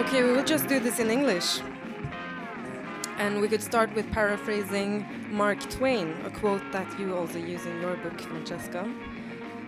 [0.00, 1.60] Okay, we will just do this in English.
[3.18, 7.80] And we could start with paraphrasing Mark Twain, a quote that you also use in
[7.80, 8.92] your book, Francesca.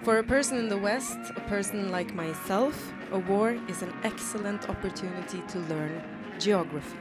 [0.02, 4.68] For a person in the West, a person like myself, a war is an excellent
[4.68, 6.02] opportunity to learn
[6.40, 6.98] geography.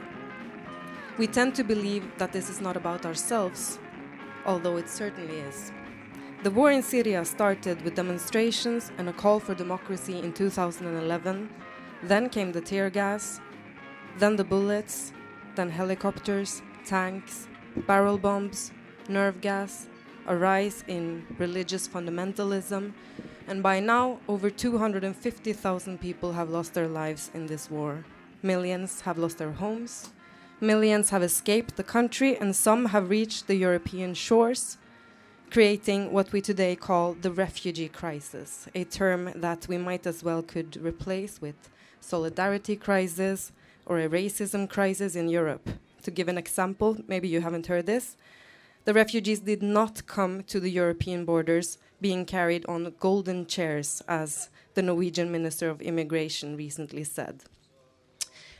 [1.18, 3.78] We tend to believe that this is not about ourselves,
[4.46, 5.70] although it certainly is.
[6.42, 11.50] The war in Syria started with demonstrations and a call for democracy in 2011.
[12.02, 13.40] Then came the tear gas,
[14.18, 15.12] then the bullets,
[15.54, 17.46] then helicopters, tanks,
[17.86, 18.72] barrel bombs,
[19.08, 19.88] nerve gas,
[20.26, 22.92] a rise in religious fundamentalism,
[23.48, 28.04] and by now, over 250,000 people have lost their lives in this war.
[28.42, 30.10] Millions have lost their homes,
[30.62, 34.78] millions have escaped the country, and some have reached the European shores,
[35.50, 40.42] creating what we today call the refugee crisis, a term that we might as well
[40.42, 41.68] could replace with
[42.00, 43.52] solidarity crisis
[43.84, 45.68] or a racism crisis in Europe.
[46.04, 48.16] To give an example, maybe you haven't heard this,
[48.84, 54.50] the refugees did not come to the European borders being carried on golden chairs, as
[54.74, 57.44] the Norwegian Minister of Immigration recently said.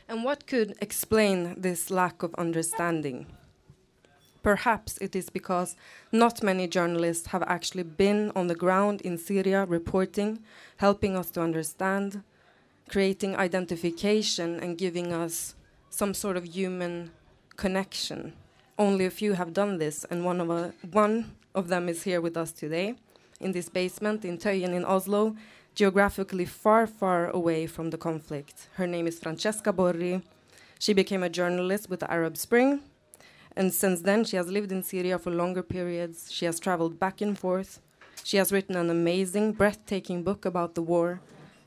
[0.07, 3.27] And what could explain this lack of understanding?
[4.41, 5.77] Perhaps it is because
[6.11, 10.39] not many journalists have actually been on the ground in Syria reporting,
[10.77, 12.23] helping us to understand,
[12.89, 15.55] creating identification, and giving us
[15.89, 17.11] some sort of human
[17.55, 18.33] connection.
[18.77, 22.03] Only a few have done this, and one of, a, uh, one of them is
[22.03, 22.95] here with us today
[23.39, 25.35] in this basement in Tøyen in Oslo,
[25.75, 28.67] geographically far, far away from the conflict.
[28.75, 30.21] Her name is Francesca Borri.
[30.79, 32.81] She became a journalist with the Arab Spring,
[33.55, 36.31] and since then she has lived in Syria for longer periods.
[36.31, 37.79] She has traveled back and forth.
[38.23, 41.21] She has written an amazing, breathtaking book about the war,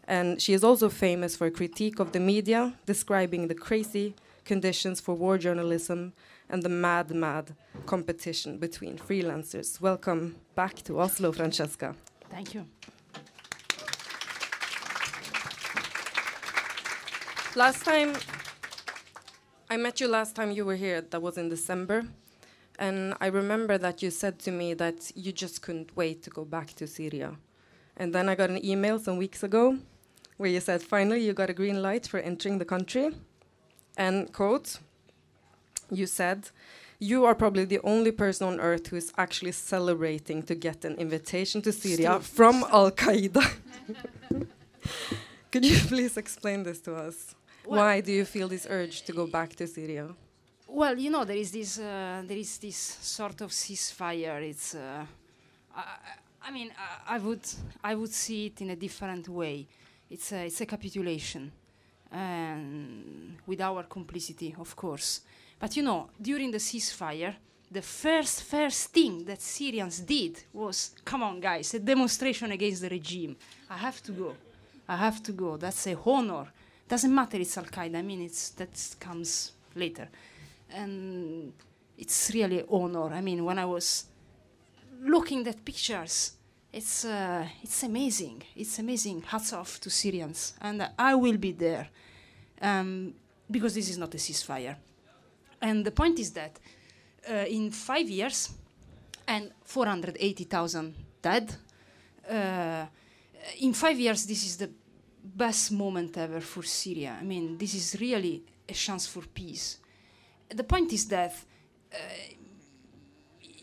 [0.07, 5.01] and she is also famous for a critique of the media, describing the crazy conditions
[5.01, 6.13] for war journalism
[6.49, 7.55] and the mad, mad
[7.87, 9.81] competition between freelancers.
[9.81, 11.97] Welcome back to Oslo, Francesca.
[12.31, 12.67] Thank you.
[17.57, 18.13] Last time
[19.71, 22.05] I met you last time you were here, that was in December.
[22.79, 26.45] And I remember that you said to me that you just couldn't wait to go
[26.45, 27.39] back to Syria.
[27.97, 29.79] And then I got an email some weeks ago
[30.37, 33.13] where you said, finally, you got a green light for entering the country.
[33.97, 34.79] And, quote,
[35.91, 36.51] you said,
[36.99, 40.97] you are probably the only person on earth who is actually celebrating to get an
[40.97, 43.51] invitation to Syria from Al Qaeda.
[45.51, 47.35] Could you please explain this to us?
[47.67, 50.09] Well Why do you feel this urge to go back to Syria?
[50.69, 54.41] Well, you know, there is this, uh, there is this sort of ceasefire.
[54.43, 55.05] It's, uh,
[55.75, 55.85] I,
[56.43, 57.41] I, mean, I, I, would,
[57.83, 59.67] I would see it in a different way.
[60.09, 61.51] It's a, it's a capitulation,
[62.13, 65.23] and with our complicity, of course.
[65.59, 67.35] But you know, during the ceasefire,
[67.71, 72.89] the first first thing that Syrians did was, come on, guys, a demonstration against the
[72.89, 73.37] regime.
[73.69, 74.37] I have to go.
[74.89, 75.57] I have to go.
[75.57, 76.47] That's a honor.
[76.89, 77.37] Doesn't matter.
[77.39, 77.97] It's Al Qaeda.
[77.99, 80.09] I mean, it's that comes later,
[80.71, 81.53] and
[81.99, 83.13] it's really honor.
[83.13, 84.05] I mean, when I was
[85.03, 86.33] looking at pictures,
[86.73, 88.43] it's uh, it's amazing.
[88.55, 89.23] It's amazing.
[89.23, 91.89] Hats off to Syrians, and uh, I will be there
[92.63, 93.15] um,
[93.51, 94.77] because this is not a ceasefire.
[95.61, 96.61] And the point is that
[97.29, 98.51] uh, in five years
[99.27, 101.57] and 480,000 dead,
[102.31, 102.87] uh,
[103.61, 104.71] in five years, this is the
[105.37, 107.17] best moment ever for Syria.
[107.21, 109.79] I mean, this is really a chance for peace.
[110.49, 111.35] The point is that,
[111.93, 111.97] uh,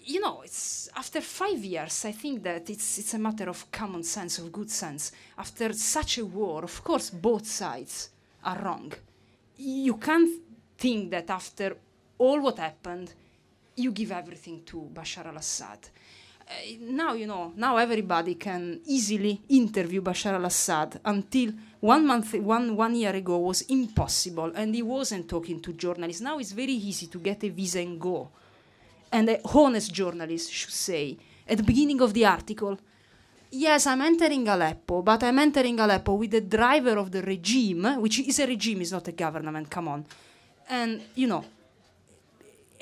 [0.05, 2.05] you know, it's after five years.
[2.05, 5.11] I think that it's it's a matter of common sense, of good sense.
[5.37, 8.09] After such a war, of course, both sides
[8.43, 8.91] are wrong.
[9.57, 10.41] You can't
[10.77, 11.77] think that after
[12.17, 13.13] all what happened,
[13.75, 15.79] you give everything to Bashar al-Assad.
[15.79, 17.53] Uh, Eh, now you know.
[17.55, 20.99] Now everybody can easily interview Bashar al-Assad.
[21.05, 26.21] Until one month, one one year ago, was impossible, and he wasn't talking to journalists.
[26.21, 28.29] Now it's very easy to get a visa and go.
[29.11, 31.17] And a honest journalist should say
[31.47, 32.77] at the beginning of the article,
[33.51, 38.19] yes, I'm entering Aleppo, but I'm entering Aleppo with the driver of the regime, which
[38.19, 39.69] is a regime, is not a government.
[39.69, 40.05] Come on,
[40.69, 41.43] and you know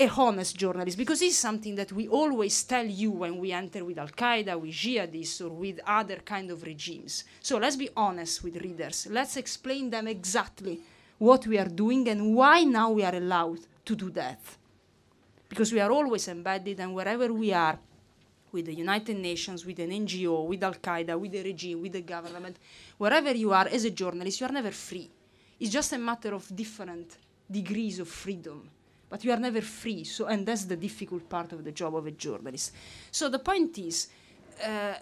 [0.01, 3.97] a honest journalist because is something that we always tell you when we enter with
[3.97, 7.23] Al Qaeda, with jihadists, or with other kind of regimes.
[7.41, 9.07] So let's be honest with readers.
[9.09, 10.79] Let's explain them exactly
[11.17, 14.39] what we are doing and why now we are allowed to do that.
[15.51, 17.77] because we are always embedded, and wherever we are,
[18.53, 22.01] with the United Nations, with an NGO, with Al Qaeda, with the regime, with the
[22.01, 22.55] government,
[22.97, 25.09] wherever you are as a journalist, you are never free.
[25.59, 27.17] It's just a matter of different
[27.51, 28.69] degrees of freedom.
[29.11, 30.05] But you are never free.
[30.05, 32.71] So, and that's the difficult part of the job of a journalist.
[33.11, 34.07] So the point is,
[34.63, 34.93] uh,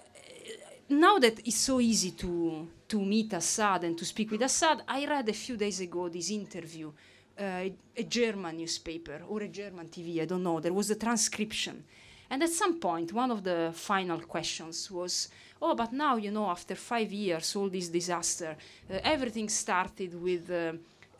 [0.90, 5.06] now that it's so easy to to meet Assad and to speak with Assad, I
[5.06, 6.92] read a few days ago this interview,
[7.40, 10.60] uh, a German newspaper or a German TV, I don't know.
[10.60, 11.84] There was a transcription.
[12.32, 15.30] And at some point, one of the final questions was,
[15.62, 18.56] oh, but now, you know, after five years, all this disaster,
[18.90, 20.74] uh, everything started with uh,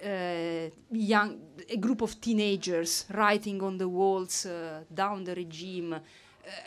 [0.04, 5.94] uh, young, a group of teenagers writing on the walls uh, down the regime.
[5.94, 6.00] Uh,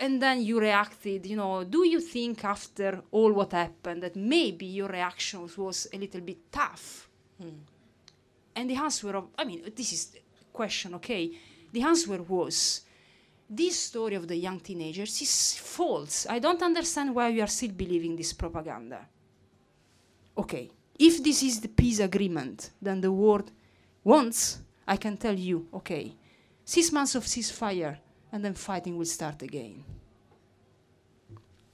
[0.01, 4.67] and then you reacted, you know, do you think after all what happened that maybe
[4.67, 7.09] your reaction was a little bit tough?
[7.43, 7.59] Mm.
[8.55, 10.21] And the answer of, I mean, this is the
[10.53, 11.33] question, okay?
[11.73, 12.83] The answer was,
[13.49, 16.27] this story of the young teenagers is false.
[16.29, 19.07] I don't understand why you are still believing this propaganda.
[20.37, 23.51] Okay, if this is the peace agreement, then the world
[24.05, 26.15] wants, I can tell you, okay,
[26.65, 27.99] six months of ceasefire
[28.31, 29.85] and then fighting will start again.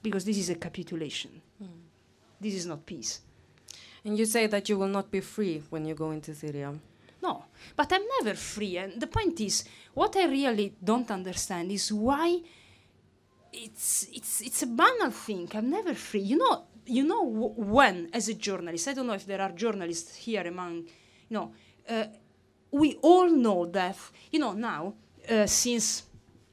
[0.01, 1.41] Because this is a capitulation.
[1.61, 1.67] Mm.
[2.39, 3.21] This is not peace.
[4.05, 6.73] And you say that you will not be free when you go into Syria.
[7.21, 7.43] No,
[7.75, 8.77] but I'm never free.
[8.77, 12.39] And the point is, what I really don't understand is why
[13.51, 15.49] it's it's it's a banal thing.
[15.53, 16.21] I'm never free.
[16.21, 18.87] You know, you know when as a journalist.
[18.87, 20.87] I don't know if there are journalists here among,
[21.29, 21.51] you know,
[21.89, 22.05] uh,
[22.71, 23.97] we all know that
[24.31, 24.93] you know now
[25.29, 26.03] uh, since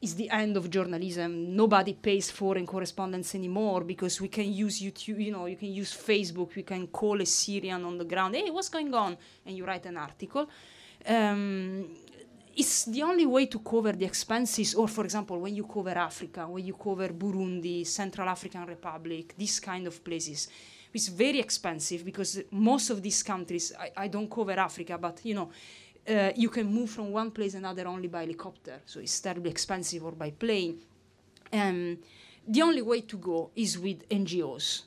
[0.00, 1.56] it's the end of journalism.
[1.56, 5.92] Nobody pays foreign correspondence anymore because we can use YouTube, you know, you can use
[5.92, 9.16] Facebook, we can call a Syrian on the ground, hey, what's going on?
[9.44, 10.48] And you write an article.
[11.06, 11.88] Um,
[12.56, 16.49] it's the only way to cover the expenses, or for example, when you cover Africa,
[16.49, 20.49] when you cover Burundi, Central African Republic, these kind of places.
[20.94, 25.35] It's very expensive because most of these countries, I, I don't cover Africa, but you
[25.35, 25.50] know,
[26.08, 30.03] uh, you can move from one place another only by helicopter, so it's terribly expensive,
[30.05, 30.79] or by plane.
[31.53, 31.99] Um,
[32.49, 34.85] the only way to go is with NGOs.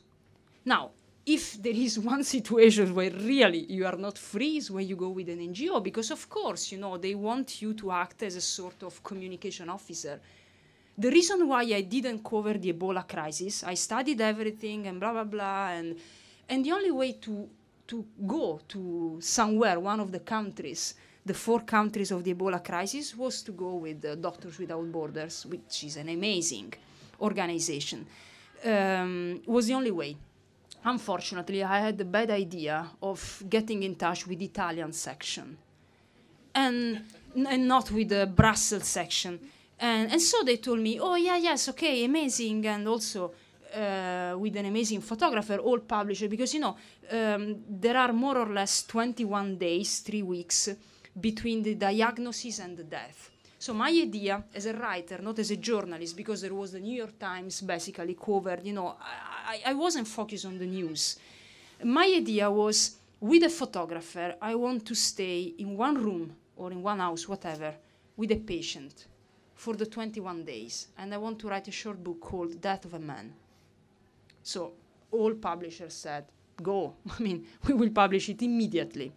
[0.65, 0.91] Now,
[1.25, 5.09] if there is one situation where really you are not free is when you go
[5.09, 8.41] with an NGO, because of course, you know, they want you to act as a
[8.41, 10.19] sort of communication officer.
[10.97, 15.23] The reason why I didn't cover the Ebola crisis, I studied everything and blah blah
[15.23, 15.97] blah, and
[16.49, 17.49] and the only way to
[17.87, 20.93] to go to somewhere, one of the countries,
[21.25, 25.45] the four countries of the Ebola crisis, was to go with uh, Doctors Without Borders,
[25.45, 26.73] which is an amazing
[27.21, 28.05] organization.
[28.63, 30.17] Um, was the only way.
[30.83, 35.57] Unfortunately, I had the bad idea of getting in touch with the Italian section,
[36.55, 37.03] and
[37.35, 39.39] and not with the Brussels section.
[39.79, 43.31] And, and so they told me, oh yeah, yes, okay, amazing, and also
[43.73, 46.75] uh, with an amazing photographer, all published, because you know
[47.11, 50.69] um, there are more or less 21 days, three weeks
[51.19, 53.31] between the diagnosis and the death.
[53.57, 56.95] So my idea as a writer, not as a journalist, because there was the New
[56.95, 58.95] York Times basically covered, you know,
[59.65, 61.17] I wasn't focused on the news.
[61.83, 66.81] My idea was with a photographer, I want to stay in one room or in
[66.81, 67.73] one house, whatever,
[68.15, 69.07] with a patient
[69.55, 70.87] for the 21 days.
[70.97, 73.33] And I want to write a short book called Death of a Man.
[74.43, 74.73] So
[75.11, 76.25] all publishers said,
[76.61, 76.93] go.
[77.19, 79.11] I mean, we will publish it immediately.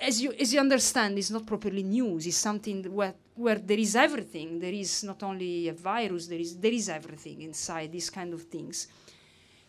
[0.00, 2.26] As you, as you understand, it's not properly news.
[2.26, 4.60] It's something where, where there is everything.
[4.60, 8.42] There is not only a virus, there is, there is everything inside these kind of
[8.42, 8.86] things.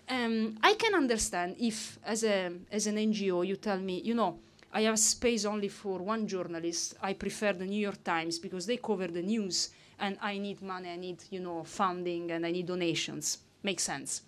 [0.10, 4.40] Um, I can understand if, as, a, as an NGO, you tell me, you know,
[4.74, 6.96] I have space only for one journalist.
[7.02, 10.90] I prefer the New York Times because they cover the news and I need money,
[10.90, 13.38] I need, you know, funding and I need donations.
[13.64, 14.24] Makes sense.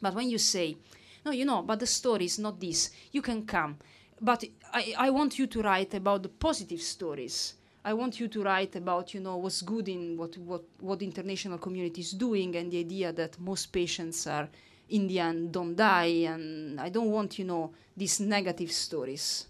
[0.00, 0.76] But when you say,
[1.24, 3.76] no, you know, but the story is not this, you can come.
[4.20, 7.54] But I, I want you to write about the positive stories.
[7.84, 11.06] I want you to write about, you know, what's good in what, what, what the
[11.06, 14.48] international community is doing and the idea that most patients are,
[14.90, 16.26] in the end, don't die.
[16.32, 19.46] And I don't want, you know, these negative stories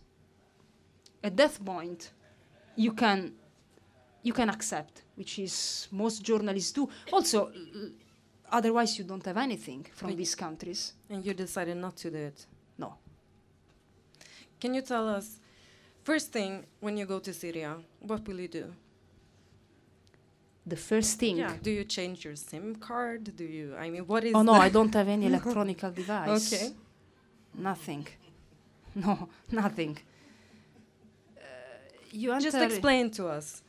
[1.25, 2.11] at that point
[2.75, 3.33] you can
[4.25, 7.53] you can accept which is most journalists do also
[8.51, 12.17] otherwise you don't have anything from But- these countries And you decided not to do
[12.17, 12.47] it.
[12.77, 12.95] no
[14.61, 15.39] Can you tell us,
[16.05, 18.67] first thing, when you go to Syria, what will you do?
[20.65, 21.57] the first thing Yeah.
[21.61, 23.37] Do you change your SIM card?
[23.37, 26.67] Do you, I mean, what is oh no i don't have any electronic device Okay.
[27.71, 28.07] nothing
[28.95, 29.99] no nothing
[31.37, 31.43] uh,
[32.13, 33.63] you Just explain to us.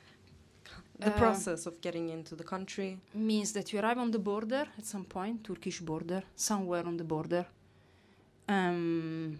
[0.99, 2.89] The Uh, process of getting into the country.
[3.13, 7.03] means that you arrive on the border at some point, Turkish border, somewhere on the
[7.03, 7.45] border.
[8.47, 9.39] Um,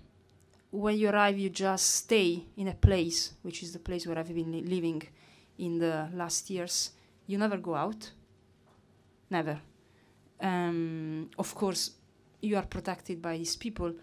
[0.73, 4.33] when you arrive, you just stay in a place, which is the place where I've
[4.33, 5.03] been li- living
[5.59, 6.91] in the last years.
[7.27, 8.11] You never go out,
[9.29, 9.59] never.
[10.41, 11.91] Um, of course,
[12.41, 13.93] you are protected by these people,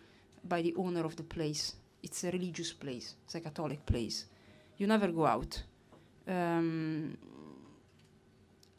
[0.44, 1.74] by the owner of the place.
[2.04, 4.26] It's a religious place, it's a Catholic place.
[4.76, 5.60] You never go out.
[6.28, 7.16] Um,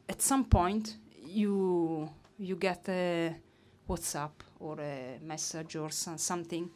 [0.07, 0.95] at some point
[1.25, 3.35] you you get a
[3.89, 6.69] WhatsApp or a message or some, something,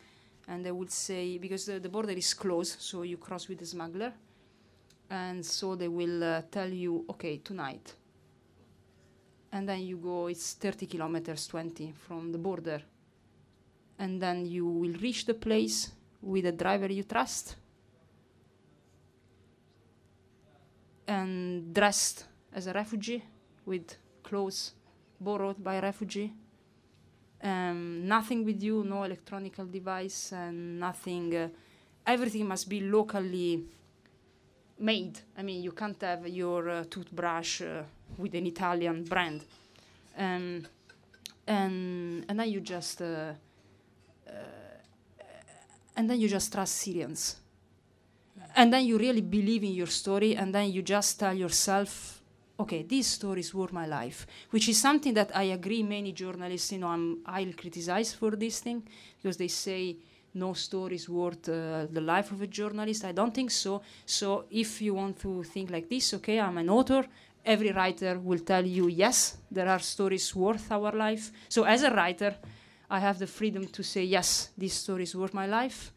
[0.47, 3.65] and they would say because the, the border is closed, so you cross with the
[3.65, 4.13] smuggler,
[5.09, 7.93] and so they will uh, tell you, okay, tonight.
[9.51, 12.81] And then you go, it's 30 kilometers, 20 from the border.
[13.97, 17.55] And then you will reach the place with a driver you trust
[21.07, 23.23] and dressed as a refugee
[23.65, 24.73] with clothes
[25.19, 26.33] borrowed by a refugee.
[27.45, 31.35] Um, nothing with you, no electronic device, and nothing.
[31.35, 31.47] Uh,
[32.05, 33.63] everything must be locally
[34.79, 35.19] made.
[35.37, 37.83] I mean, you can't have your uh, toothbrush uh,
[38.17, 39.43] with an Italian brand.
[40.17, 40.65] Um,
[41.47, 43.33] and and then you just uh,
[44.27, 44.31] uh,
[45.95, 47.37] and then you just trust Syrians
[48.55, 52.14] and then you really believe in your story and then you just tell yourself
[52.59, 56.77] okay these stories were my life which is something that i agree many journalists you
[56.79, 58.81] know i'm i'll criticize for this thing
[59.17, 59.95] because they say
[60.35, 63.05] no story is worth uh, the life of a journalist.
[63.05, 63.81] I don't think so.
[64.05, 67.05] So if you want to think like this okay i'm an author
[67.45, 71.31] every writer will tell you yes there are stories worth our life.
[71.49, 72.35] So as a writer
[72.89, 75.91] i have the freedom to say yes these stories worth my life.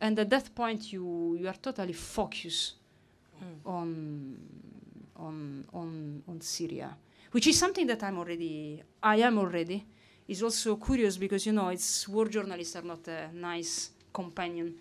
[0.00, 2.74] And at that point you you are totally focused
[3.64, 4.38] on
[5.18, 6.96] on on on Syria,
[7.30, 9.84] which is something that I'm already I am already.
[10.28, 14.74] Is also curious because you know it's war journalists are not a nice companion,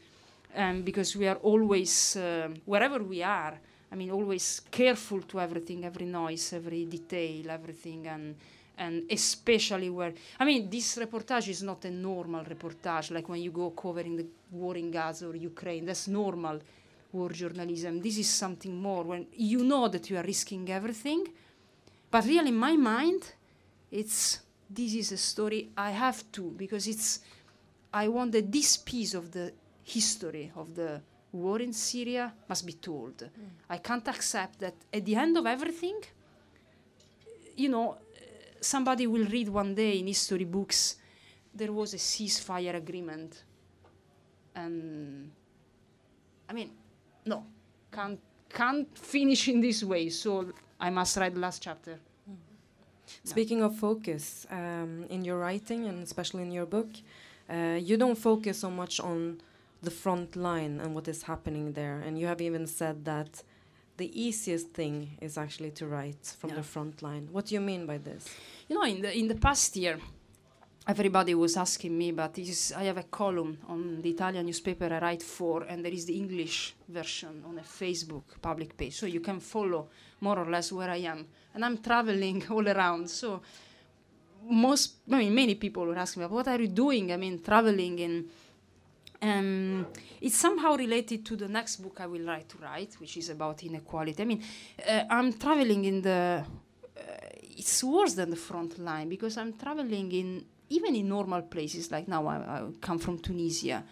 [0.56, 3.60] um, because we are always um wherever we are.
[3.92, 8.36] I mean, always careful to everything, every noise, every detail, everything, and
[8.78, 13.52] and especially where I mean, this reportage is not a normal reportage like when you
[13.52, 15.86] go covering the war in Gaza or Ukraine.
[15.86, 16.60] That's normal
[17.16, 18.02] war journalism.
[18.02, 21.22] This is something more when you know that you are risking everything.
[22.12, 23.22] But really, in my mind,
[23.92, 27.20] it's this is a story I have to because it's
[27.94, 29.54] I want that this piece of the
[29.84, 33.18] history of the war in Syria must be told.
[33.18, 33.30] Mm.
[33.70, 36.00] I can't accept that at the end of everything,
[37.56, 37.98] you know,
[38.66, 40.98] somebody will read one day in history books
[41.56, 43.44] there was a ceasefire agreement
[44.56, 45.32] and
[46.50, 46.70] i mean
[47.26, 47.44] no
[47.92, 50.32] can't can't finish in this way so
[50.80, 52.00] i must write the last chapter
[53.24, 56.90] Speaking of focus, um, in your writing and especially in your book,
[57.50, 59.42] uh, you don't focus so much on
[59.84, 62.00] the front line and what is happening there.
[62.06, 63.44] And you have even said that
[63.98, 66.56] the easiest thing is actually to write from Yeah.
[66.58, 67.30] the front line.
[67.32, 68.26] What do you mean by this?
[68.68, 70.00] you know in the in the past year
[70.88, 75.00] everybody was asking me but is, i have a column on the italian newspaper i
[75.00, 79.20] write for and there is the english version on a facebook public page so you
[79.20, 79.88] can follow
[80.22, 83.42] more or less where i am and i'm traveling all around so
[84.48, 88.00] most i mean many people were asking me what are you doing i mean traveling
[88.02, 88.30] and
[89.22, 89.88] um,
[90.22, 93.64] it's somehow related to the next book I will write to write, which is about
[93.64, 94.22] inequality.
[94.22, 94.44] I mean,
[94.88, 96.44] uh, I'm traveling in the.
[96.96, 97.02] Uh,
[97.58, 102.08] it's worse than the front line because I'm traveling in even in normal places like
[102.08, 102.26] now.
[102.28, 103.84] I, I come from Tunisia,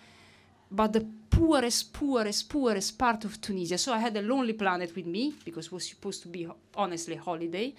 [0.71, 3.77] but the poorest, poorest, poorest part of Tunisia.
[3.77, 6.55] So I had a lonely planet with me because it was supposed to be ho-
[6.75, 7.73] honestly holiday.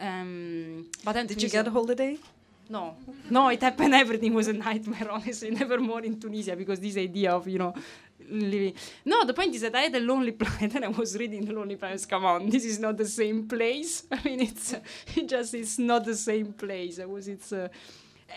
[0.00, 2.18] Um, but then Did you get a holiday?
[2.68, 2.96] no,
[3.28, 3.94] no, it happened.
[3.94, 5.50] Everything was a nightmare, honestly.
[5.50, 7.74] Never more in Tunisia because this idea of, you know,
[8.30, 8.72] living.
[9.04, 11.52] No, the point is that I had a lonely planet and I was reading the
[11.52, 12.06] Lonely Planets.
[12.06, 14.04] Come on, this is not the same place.
[14.12, 14.80] I mean, it's uh,
[15.14, 16.98] it just it's not the same place.
[16.98, 17.52] I was it's.
[17.52, 17.68] Uh,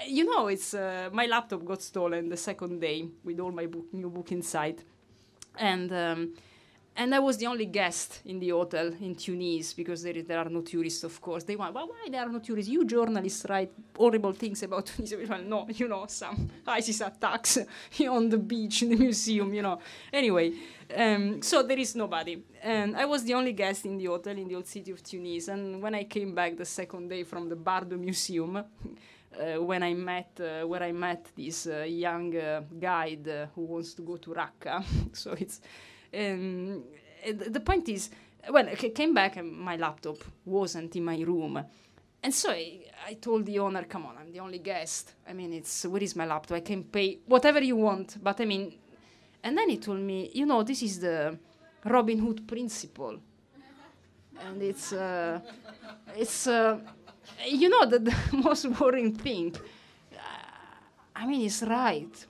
[0.08, 3.86] you know, it's uh, my laptop got stolen the second day with all my book,
[3.94, 4.84] new book inside,
[5.58, 6.34] and um,
[6.98, 10.50] and I was the only guest in the hotel in Tunis because there, there are
[10.50, 11.44] no tourists, of course.
[11.44, 12.72] They want, well, why there are no tourists?
[12.72, 15.18] You journalists write horrible things about Tunisia.
[15.30, 17.58] Well, no, you know, some ISIS attacks
[18.10, 19.80] on the beach, in the museum, you know.
[20.14, 20.54] Anyway,
[20.96, 22.42] um, so there is nobody.
[22.64, 25.50] And I was the only guest in the hotel in the old city of Tunis.
[25.50, 28.64] And when I came back the second day from the Bardo Museum,
[29.40, 33.62] uh, when I met, uh, where I met this uh, young uh, guide uh, who
[33.64, 34.84] wants to go to Raqqa.
[35.14, 35.62] so it's,
[36.14, 36.84] um,
[37.50, 38.10] the point is,
[38.50, 41.64] when I came back, and my laptop wasn't in my room.
[42.22, 45.14] And so I, I, told the owner, come on, I'm the only guest.
[45.28, 46.58] I mean, it's where is my laptop?
[46.58, 48.18] I can pay whatever you want.
[48.24, 48.78] But I mean,
[49.44, 51.38] and then he told me, you know, this is the
[51.84, 53.20] Robin Hood principle.
[54.44, 55.40] And it's, uh,
[56.16, 56.48] it's
[57.48, 59.56] you know, the, the most worrying thing.
[60.14, 60.18] Uh,
[61.16, 62.26] I mean, it's right.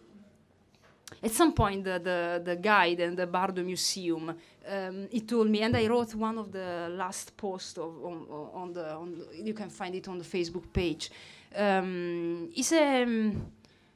[1.24, 4.36] At some point, the, the, the guide and the Bardo Museum
[4.68, 8.74] um, he told me, and I wrote one of the last posts of, on, on,
[8.74, 11.12] the, on the, you can find it on the Facebook page.
[11.56, 13.46] Um, he's a um,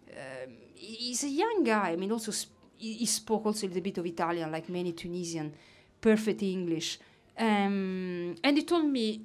[0.10, 1.92] uh, he's a young guy.
[1.92, 5.54] I mean, also sp- he, spoke also a little bit of Italian, like many Tunisian,
[6.00, 7.00] perfect English.
[7.38, 9.22] Um, and he told me,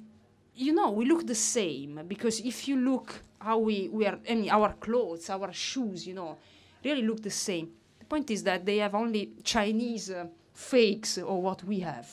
[0.55, 4.35] you know, we look the same because if you look how we, we are, I
[4.35, 6.37] mean, our clothes, our shoes, you know,
[6.83, 7.71] really look the same.
[7.99, 10.09] The point is that they have only Chinese.
[10.09, 12.07] Uh, fakes or what we have,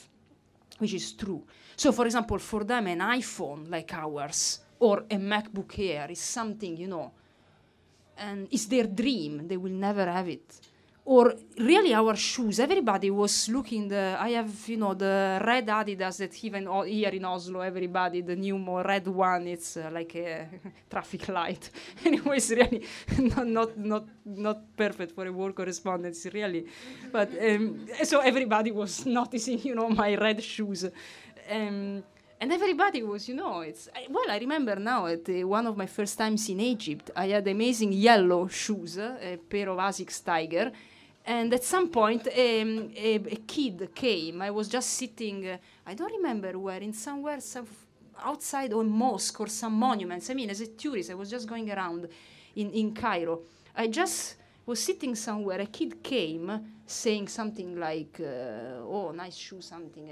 [0.78, 1.42] which is true.
[1.76, 6.76] So, for example, for them, an iPhone like ours or a MacBook Air is something,
[6.76, 7.12] you know,
[8.18, 9.46] and it's their dream.
[9.46, 10.60] They will never have it
[11.04, 12.60] or really our shoes.
[12.60, 13.88] Everybody was looking.
[13.88, 18.36] The I have you know the red Adidas that even here in Oslo, everybody the
[18.36, 19.48] new more red one.
[19.48, 20.48] It's uh, like a
[20.90, 21.70] traffic light.
[22.04, 22.86] Anyways, really
[23.18, 26.66] not not not not perfect for a war correspondence, really.
[27.10, 30.84] But um, so everybody was noticing, you know, my red shoes.
[31.50, 32.04] Um,
[32.40, 34.28] and everybody was, you know, it's I, well.
[34.28, 37.92] I remember now at uh, one of my first times in Egypt, I had amazing
[37.92, 40.72] yellow shoes, uh, a pair of Asics Tiger,
[41.24, 44.42] and at some point, um, a, a, kid came.
[44.42, 47.66] I was just sitting, uh, I don't remember where, in somewhere some
[48.24, 50.30] outside a mosque or some monuments.
[50.30, 52.08] I mean, as a tourist, I was just going around
[52.56, 53.40] in, in Cairo.
[53.76, 54.36] I just
[54.66, 55.60] was sitting somewhere.
[55.60, 60.10] A kid came saying something like, uh, "Oh, nice shoe, something."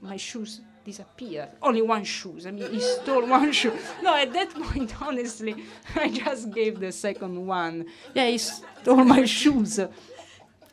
[0.00, 1.50] My shoes disappeared.
[1.62, 2.46] Only one shoes.
[2.46, 3.76] I mean, he stole one shoe.
[4.02, 5.54] No, at that point, honestly,
[5.96, 7.86] I just gave the second one.
[8.14, 9.80] Yeah, he stole my shoes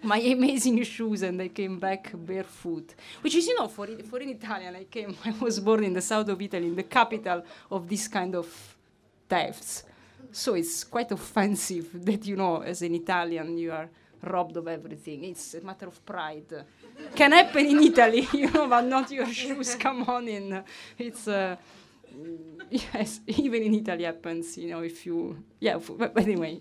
[0.03, 2.93] my amazing shoes and I came back barefoot.
[3.21, 6.01] Which is, you know, for, for an Italian, I came, I was born in the
[6.01, 8.47] south of Italy, in the capital of this kind of
[9.27, 9.83] thefts.
[10.31, 13.89] So it's quite offensive that, you know, as an Italian, you are
[14.21, 15.23] robbed of everything.
[15.25, 16.65] It's a matter of pride.
[17.15, 19.75] Can happen in Italy, you know, but not your shoes.
[19.75, 20.63] Come on in.
[20.97, 21.27] It's.
[21.27, 21.55] Uh,
[22.69, 25.43] yes, even in Italy happens, you know, if you.
[25.59, 26.59] Yeah, but anyway.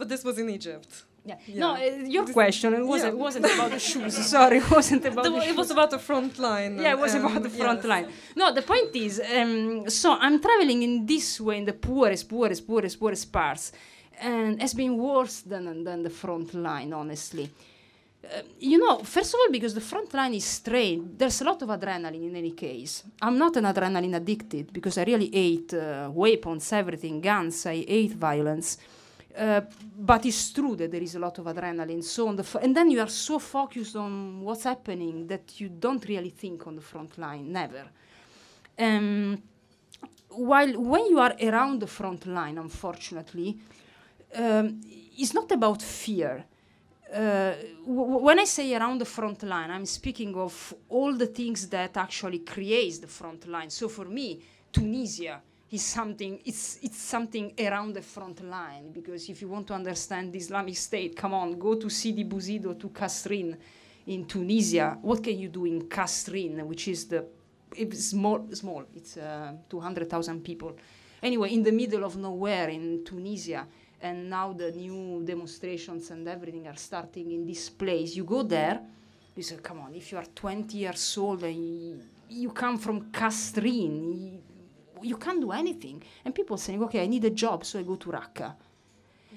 [0.00, 0.90] But this was in Egypt.
[1.26, 1.36] Yeah.
[1.46, 1.60] yeah.
[1.62, 1.80] No, uh,
[2.14, 3.24] your this question it wasn't, yeah.
[3.26, 4.14] wasn't about the shoes.
[4.36, 6.78] Sorry, it wasn't about the, the It was about the front line.
[6.80, 7.90] Yeah, it was um, about the front yes.
[7.92, 8.06] line.
[8.34, 12.66] No, the point is, um, so I'm traveling in this way in the poorest, poorest,
[12.66, 13.72] poorest, poorest parts,
[14.18, 17.50] and it's been worse than than the front line, honestly.
[18.24, 21.60] Uh, you know, first of all, because the front line is strained, there's a lot
[21.60, 23.04] of adrenaline in any case.
[23.20, 28.14] I'm not an adrenaline addicted because I really hate uh, weapons, everything, guns, I hate
[28.30, 28.78] violence.
[29.36, 29.60] Uh,
[29.96, 32.02] but it's true that there is a lot of adrenaline.
[32.02, 36.04] So on the and then you are so focused on what's happening that you don't
[36.08, 37.52] really think on the front line.
[37.52, 37.84] Never.
[38.78, 39.40] Um,
[40.30, 43.58] while when you are around the front line, unfortunately,
[44.34, 44.80] um,
[45.16, 46.44] it's not about fear.
[47.12, 51.96] Uh, when I say around the front line, I'm speaking of all the things that
[51.96, 53.70] actually creates the front line.
[53.70, 54.40] So for me,
[54.72, 55.40] Tunisia
[55.72, 60.32] is something it's it's something around the front line because if you want to understand
[60.32, 63.56] the Islamic State, come on, go to Sidi Bouzid to Kasserine
[64.06, 64.98] in Tunisia.
[65.00, 67.24] What can you do in Kasserine, which is the
[67.76, 70.76] it's small small, it's uh, 200,000 people.
[71.22, 73.66] Anyway, in the middle of nowhere in Tunisia,
[74.00, 78.16] and now the new demonstrations and everything are starting in this place.
[78.16, 78.80] You go there,
[79.36, 83.10] you say, come on, if you are 20 years old and you, you come from
[83.12, 84.40] Kasserine,
[85.02, 86.02] you can't do anything.
[86.24, 88.54] And people saying, okay, I need a job, so I go to Raqqa.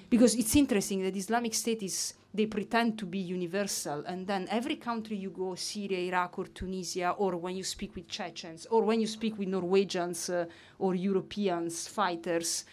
[0.10, 4.04] Because it's interesting that Islamic State is, they pretend to be universal.
[4.06, 8.08] And then every country you go, Syria, Iraq, or Tunisia, or when you speak with
[8.08, 10.45] Chechens, or when you speak with Norwegians uh,
[10.80, 12.65] or Europeans, fighters,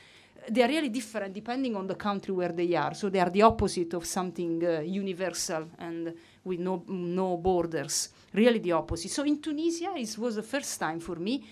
[0.49, 2.95] they are really different depending on the country where they are.
[2.95, 8.11] So they are the opposite of something uh, universal and with no, no borders.
[8.33, 9.11] Really the opposite.
[9.11, 11.45] So in Tunisia, it was the first time for me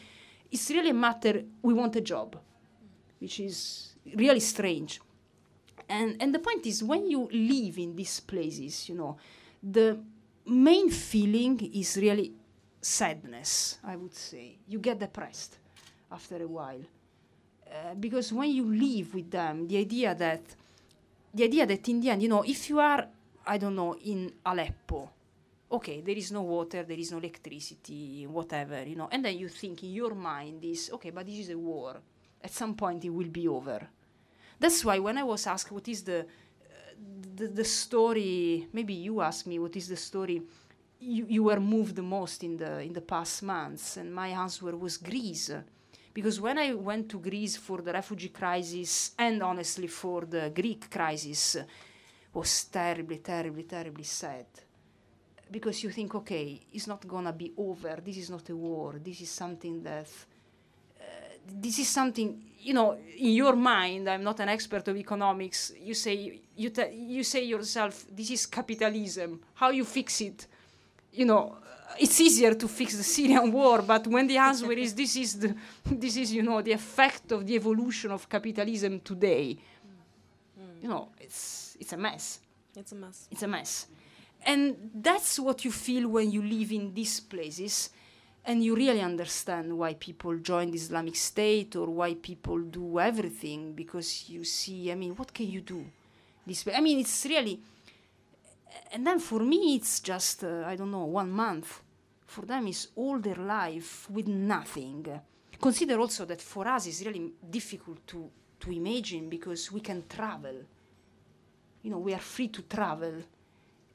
[0.50, 2.36] it's really a matter we want a job,
[3.20, 5.00] which is really strange.
[5.88, 9.16] And, and the point is, when you live in these places, you know,
[9.62, 9.98] the
[10.46, 12.32] main feeling is really
[12.80, 14.58] sadness, I would say.
[14.68, 15.58] You get depressed
[16.10, 16.82] after a while.
[17.66, 20.40] Uh, because when you live with them, the idea that
[21.34, 23.06] the idea that in the end, you know, if you are,
[23.46, 25.10] I don't know, in Aleppo,
[25.70, 29.08] okay, there is no water, there is no electricity, whatever, you know.
[29.10, 31.96] And then you think in your mind is, okay, but this is a war.
[32.42, 33.86] At some point it will be over.
[34.58, 36.24] That's why when I was asked what is the, uh,
[37.34, 40.42] the, the story, maybe you asked me what is the story
[41.00, 44.76] you, you were moved the most in the, in the past months, and my answer
[44.76, 45.52] was Greece.
[46.12, 50.90] Because when I went to Greece for the refugee crisis and honestly for the Greek
[50.90, 51.56] crisis,
[52.32, 54.46] was terribly, terribly, terribly sad
[55.50, 58.00] because you think, okay, it's not gonna be over.
[58.04, 58.94] This is not a war.
[59.02, 60.08] This is something that.
[61.00, 61.04] Uh,
[61.46, 64.08] this is something you know in your mind.
[64.08, 65.72] I'm not an expert of economics.
[65.80, 69.40] You say you te- you say yourself, this is capitalism.
[69.54, 70.46] How you fix it?
[71.12, 71.56] You know,
[71.98, 75.54] it's easier to fix the Syrian war, but when the answer is this is the
[75.86, 79.56] this is you know the effect of the evolution of capitalism today.
[80.58, 80.82] Mm.
[80.82, 82.40] You know, it's it's a mess.
[82.76, 83.28] It's a mess.
[83.30, 83.86] It's a mess.
[84.44, 87.90] And that's what you feel when you live in these places
[88.44, 93.74] and you really understand why people join the Islamic State or why people do everything
[93.74, 95.84] because you see, I mean, what can you do?
[96.46, 96.74] This, way?
[96.74, 97.60] I mean, it's really,
[98.92, 101.82] and then for me, it's just, uh, I don't know, one month.
[102.26, 105.20] For them, it's all their life with nothing.
[105.60, 110.54] Consider also that for us, it's really difficult to, to imagine because we can travel.
[111.82, 113.12] You know, we are free to travel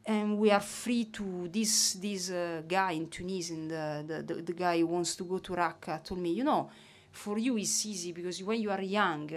[0.05, 4.79] and we are free to this this uh, guy in Tunisia, the, the, the, guy
[4.79, 6.69] who wants to go to Raqqa, told me, you know,
[7.11, 9.29] for you it's easy because when you are young,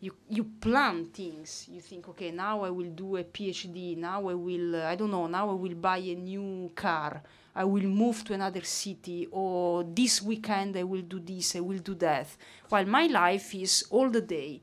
[0.00, 1.68] you you plan things.
[1.70, 3.96] You think, okay, now I will do a PhD.
[3.96, 7.22] Now I will, uh, I don't know, now I will buy a new car.
[7.54, 11.78] I will move to another city, or this weekend I will do this, I will
[11.78, 12.28] do that.
[12.68, 14.62] While my life is all the day,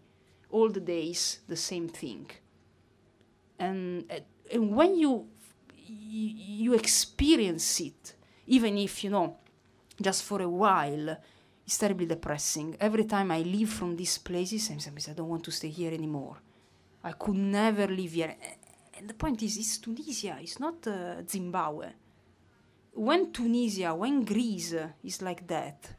[0.50, 2.30] all the days the same thing.
[3.60, 4.20] And, uh,
[4.52, 5.28] and when you
[5.88, 8.16] you experience it,
[8.48, 9.38] even if, you know,
[10.02, 11.18] just for a while,
[11.66, 12.76] it's terribly depressing.
[12.80, 15.92] Every time I leave from these places, I'm saying, I don't want to stay here
[15.94, 16.38] anymore.
[17.04, 18.36] I could never live here.
[18.98, 21.88] And the point is, it's Tunisia, it's not uh, Zimbabwe.
[22.94, 25.90] When Tunisia, when Greece is like that,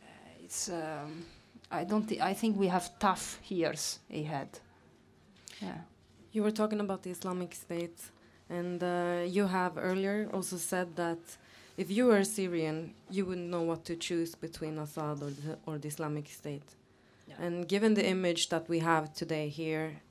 [0.00, 0.70] uh, it's.
[0.70, 1.26] Um,
[1.70, 2.06] I don't.
[2.06, 4.58] Th- I think we have tough years ahead.
[5.60, 5.78] Yeah.
[6.32, 7.98] You were talking about the Islamic State
[8.58, 11.22] and uh, you have earlier also said that
[11.78, 15.78] if you were Syrian, you wouldn't know what to choose between Assad or the, or
[15.78, 16.70] the Islamic State.
[17.38, 20.02] And given the image that we have today here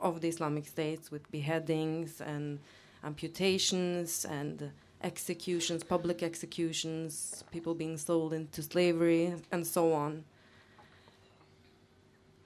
[0.00, 2.58] of the Islamic State with beheadings and
[3.04, 4.72] amputations and
[5.02, 10.24] executions, public executions, people being sold into slavery, and so on,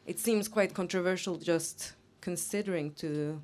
[0.06, 3.40] it seems quite controversial just considering to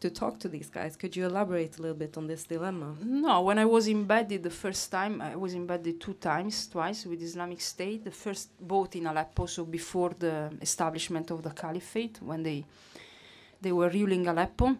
[0.00, 0.96] to talk to these guys.
[0.96, 2.94] Could you elaborate a little bit on this dilemma?
[3.02, 7.22] No, when I was embedded the first time, I was embedded two times, twice with
[7.22, 8.04] Islamic State.
[8.04, 12.64] The first both in Aleppo, so before the establishment of the caliphate, when they
[13.60, 14.76] they were ruling Aleppo.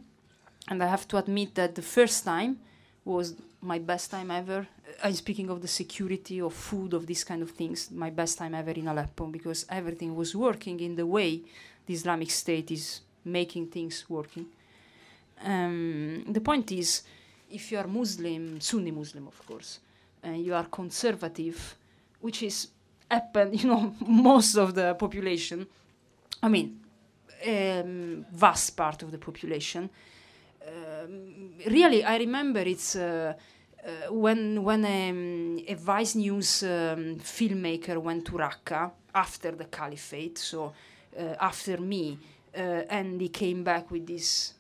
[0.69, 2.59] And I have to admit that the first time
[3.05, 4.67] was my best time ever.
[5.03, 8.55] I'm speaking of the security of food, of these kind of things, my best time
[8.55, 11.43] ever in Aleppo because everything was working in the way
[11.87, 14.47] the Islamic State is making things working.
[15.45, 17.03] Um, the point is,
[17.51, 19.81] if you are Muslim, Sunni Muslim, of course,
[20.23, 21.77] and you are conservative,
[22.21, 22.69] which is
[23.11, 25.67] happen, you know, most of the population.
[26.43, 26.81] I mean,
[27.47, 29.89] um, vast part of the population.
[30.67, 33.35] Um, really, I remember it's uh,
[33.85, 40.39] uh, when when um, a Vice News um, filmmaker went to Raqqa after the caliphate,
[40.39, 40.73] so
[41.17, 42.19] uh, after me,
[42.57, 44.55] uh, and he came back with this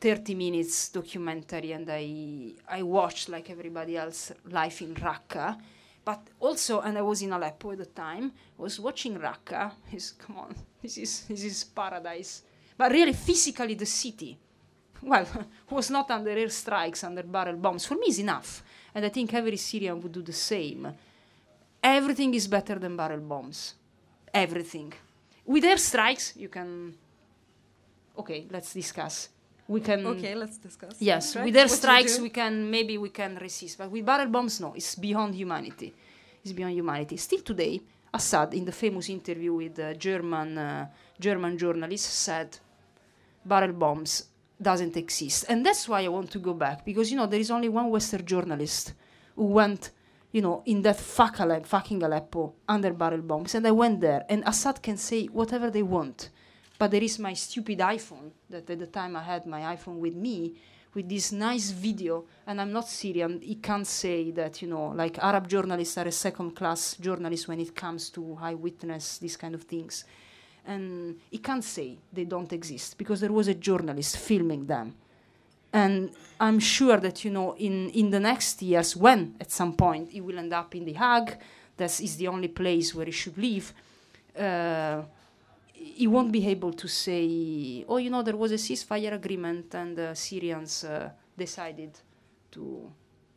[0.00, 5.56] 30 minutes documentary and I I watched like everybody else life in Raqqa.
[6.04, 9.72] But also and I was in Aleppo at the time was watching Raqqa.
[9.92, 12.42] Is come on this is this is paradise.
[12.76, 14.38] But really physically the city
[15.02, 15.26] well
[15.70, 17.86] was not under air strikes under barrel bombs.
[17.86, 18.62] For me is enough.
[18.94, 20.92] And I think every Syrian would do the same.
[21.82, 23.74] Everything is better than barrel bombs.
[24.32, 24.92] Everything.
[25.44, 26.94] With air strikes you can
[28.18, 29.28] okay let's discuss
[29.68, 30.96] we can okay let's discuss.
[30.98, 34.72] Yes with air strikes we can maybe we can resist but with barrel bombs no
[34.74, 35.94] it's beyond humanity.
[36.42, 37.16] It's beyond humanity.
[37.18, 37.80] Still today
[38.12, 40.86] assad in the famous interview with the german uh,
[41.20, 42.58] german journalist said
[43.44, 44.24] barrel bombs
[44.60, 45.44] doesn't exist.
[45.48, 47.90] And that's why i want to go back because you know there is only one
[47.90, 48.94] western journalist
[49.36, 49.90] who went
[50.32, 54.24] you know in that fuck Alep, fucking aleppo under barrel bombs and i went there
[54.28, 56.30] and assad can say whatever they want
[56.78, 60.14] but there is my stupid iPhone that at the time I had my iPhone with
[60.14, 60.54] me,
[60.94, 65.18] with this nice video, and I'm not Syrian, he can't say that, you know, like
[65.18, 69.64] Arab journalists are a second class journalists when it comes to eyewitness, these kind of
[69.64, 70.04] things.
[70.66, 74.94] And he can't say they don't exist because there was a journalist filming them.
[75.72, 76.10] And
[76.40, 80.20] I'm sure that, you know, in, in the next years, when at some point he
[80.20, 81.36] will end up in The Hague,
[81.76, 83.72] that is the only place where he should live.
[84.38, 85.02] Uh,
[85.78, 89.96] he won't be able to say, oh, you know, there was a ceasefire agreement and
[89.96, 91.92] the Syrians uh, decided
[92.50, 92.90] to,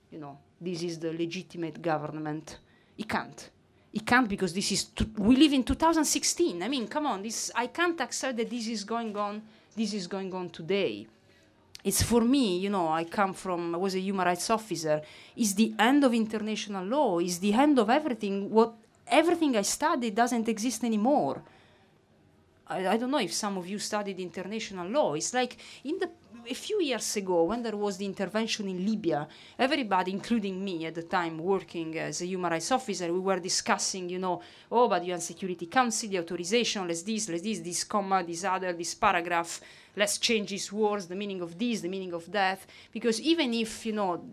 [0.09, 2.57] you know, this is the legitimate government.
[2.95, 3.49] He can't.
[3.91, 6.63] He can't because this is, we live in 2016.
[6.63, 9.41] I mean, come on, this, I can't accept that this is going on,
[9.75, 11.07] this is going on today.
[11.83, 15.01] It's for me, you know, I come from, I was a human rights officer.
[15.35, 17.19] It's the end of international law.
[17.19, 18.49] It's the end of everything.
[18.49, 18.73] What,
[19.07, 21.41] everything I studied doesn't exist anymore
[22.71, 25.13] I, I, don't know if some of you studied international law.
[25.13, 26.09] It's like in the
[26.49, 29.27] a few years ago when there was the intervention in Libya,
[29.59, 34.09] everybody, including me at the time working as a human rights officer, we were discussing,
[34.09, 38.23] you know, oh, but UN Security Council, the authorization, let's this, let's this, this comma,
[38.23, 39.61] this other, this paragraph,
[39.95, 42.59] let's change these words, the meaning of this, the meaning of that,
[42.91, 44.23] because even if, you know,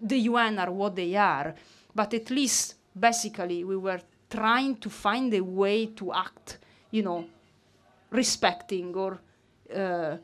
[0.00, 1.54] the UN are what they are,
[1.94, 6.58] but at least basically we were trying to find a way to act,
[6.90, 7.26] you know,
[8.12, 9.18] respecting or
[9.74, 10.16] uh,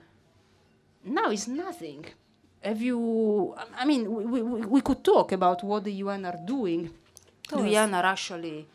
[1.04, 2.04] now it's nothing.
[2.60, 3.54] Have you?
[3.76, 6.90] I mean, we, we, we could talk about what the UN are doing.
[7.50, 8.66] The UN are actually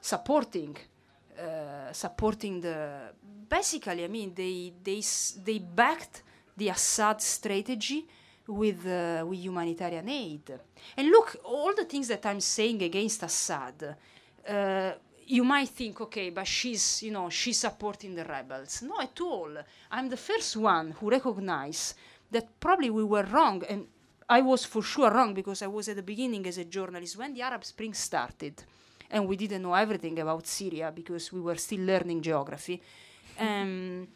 [0.00, 0.76] supporting,
[1.40, 3.12] uh, supporting the.
[3.48, 5.00] Basically, I mean, they they
[5.44, 6.22] they backed
[6.56, 8.06] the Assad strategy
[8.46, 10.58] with uh, with humanitarian aid.
[10.96, 13.96] And look, all the things that I'm saying against Assad.
[14.46, 14.92] Uh,
[15.28, 18.82] you might think, okay, but she's, you know, she's supporting the rebels.
[18.82, 19.50] No, at all.
[19.90, 21.94] I'm the first one who recognize
[22.30, 23.86] that probably we were wrong, and
[24.28, 27.34] I was for sure wrong because I was at the beginning as a journalist when
[27.34, 28.62] the Arab Spring started,
[29.10, 32.80] and we didn't know everything about Syria because we were still learning geography.
[33.38, 34.08] Um,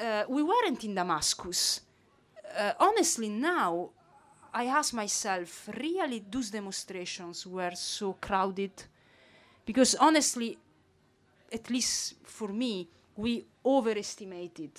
[0.00, 1.80] uh, we weren't in Damascus.
[2.56, 3.90] Uh, honestly, now
[4.52, 8.84] I ask myself, really, those demonstrations were so crowded?
[9.64, 10.58] Because honestly,
[11.52, 14.72] at least for me, we overestimated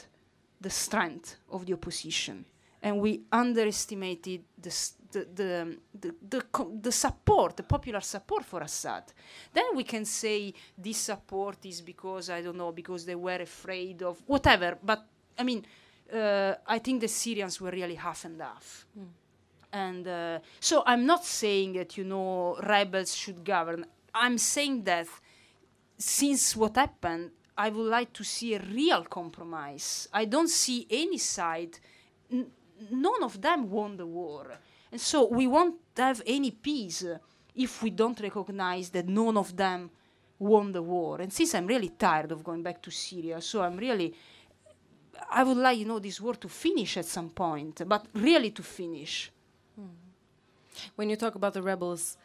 [0.59, 2.45] the strength of the opposition
[2.81, 4.69] and we underestimated the,
[5.11, 6.45] the, the, the, the,
[6.81, 9.03] the, support, the popular support for Assad.
[9.51, 14.03] Then we can say this support is because, I don't know, because they were afraid
[14.03, 14.77] of whatever.
[14.83, 15.03] But
[15.37, 15.65] I mean,
[16.13, 18.85] uh, I think the Syrians were really half and half.
[18.97, 19.05] Mm.
[19.73, 23.85] And uh, so I'm not saying that, you know, rebels should govern.
[24.15, 25.07] I'm saying that
[25.97, 30.07] since what happened, I would like to see a real compromise.
[30.13, 31.79] I don't see any side.
[32.31, 32.51] N-
[32.89, 34.57] none of them won the war.
[34.91, 37.03] And so we won't have any peace
[37.53, 39.89] if we don't recognize that none of them
[40.39, 41.21] won the war.
[41.21, 44.13] And since I'm really tired of going back to Syria, so I'm really,
[45.31, 48.63] I would like, you know, this war to finish at some point, but really to
[48.63, 49.31] finish.
[49.75, 49.87] Hmm.
[50.95, 52.17] When you talk about the rebels,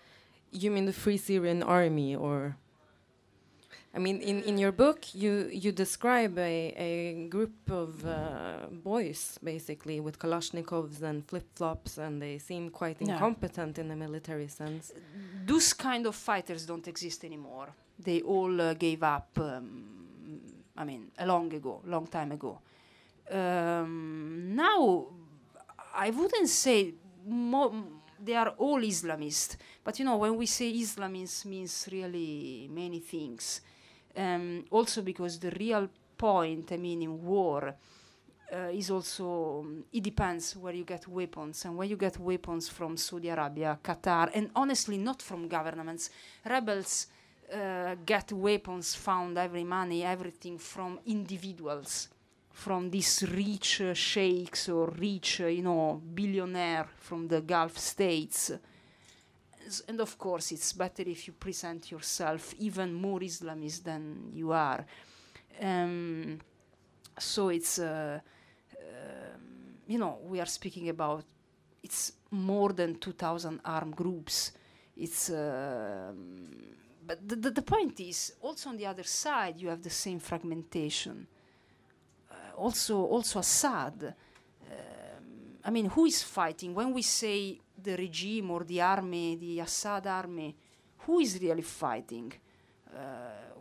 [0.53, 2.57] you mean the Free Syrian Army, or?
[3.93, 9.39] I mean, in, in your book, you you describe a, a group of uh, boys
[9.43, 14.93] basically with Kalashnikovs and flip flops, and they seem quite incompetent in a military sense.
[15.45, 17.69] Those kind of fighters don't exist anymore.
[17.99, 19.31] They all uh, gave up.
[19.39, 19.97] Um,
[20.77, 22.61] I mean, a long ago, long time ago.
[23.31, 25.07] Um, now,
[25.95, 26.95] I wouldn't say
[28.25, 29.57] they are all Islamist.
[29.91, 33.61] But you know, when we say Islamist means really many things.
[34.17, 37.75] Um, also because the real point, I mean, in war,
[38.53, 42.69] uh, is also um, it depends where you get weapons and where you get weapons
[42.69, 46.11] from Saudi Arabia, Qatar, and honestly not from governments.
[46.49, 47.09] Rebels
[47.53, 52.11] uh, get weapons, found every money, everything from individuals
[52.53, 58.53] from these rich uh, sheikhs or rich, uh, you know, billionaire from the Gulf states.
[59.89, 64.85] And of course, it's better if you present yourself even more Islamist than you are.
[65.61, 66.39] Um,
[67.19, 68.21] so it's, uh,
[68.79, 69.41] um,
[69.87, 71.25] you know, we are speaking about
[71.83, 74.53] it's more than 2,000 armed groups.
[74.97, 76.13] It's, uh,
[77.07, 80.19] but the, the, the point is, also on the other side, you have the same
[80.19, 81.27] fragmentation
[82.61, 84.15] also also Assad.
[84.71, 86.75] Um, I mean, who is fighting?
[86.75, 90.55] When we say the regime or the army, the Assad army,
[90.99, 92.33] who is really fighting?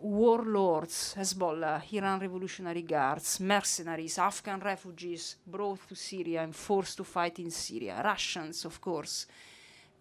[0.02, 7.40] warlords, Hezbollah, Iran Revolutionary Guards, mercenaries, Afghan refugees brought to Syria and forced to fight
[7.40, 9.28] in Syria, Russians, of course.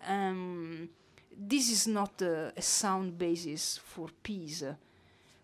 [0.07, 0.89] Um,
[1.37, 4.65] this is not a, a sound basis for peace.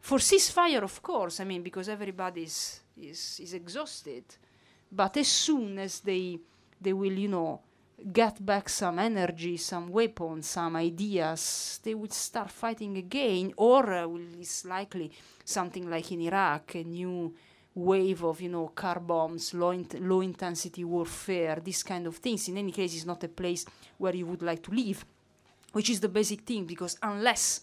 [0.00, 4.24] For ceasefire, of course, I mean, because everybody is, is, is exhausted.
[4.90, 6.38] But as soon as they,
[6.80, 7.60] they will, you know,
[8.12, 14.08] get back some energy, some weapons, some ideas, they would start fighting again, or uh,
[14.38, 15.10] it's likely
[15.44, 17.34] something like in Iraq, a new
[17.74, 22.48] wave of you know car bombs, low, in- low intensity warfare, these kind of things.
[22.48, 23.64] In any case, it's not a place
[23.96, 25.04] where you would like to live,
[25.72, 27.60] which is the basic thing because unless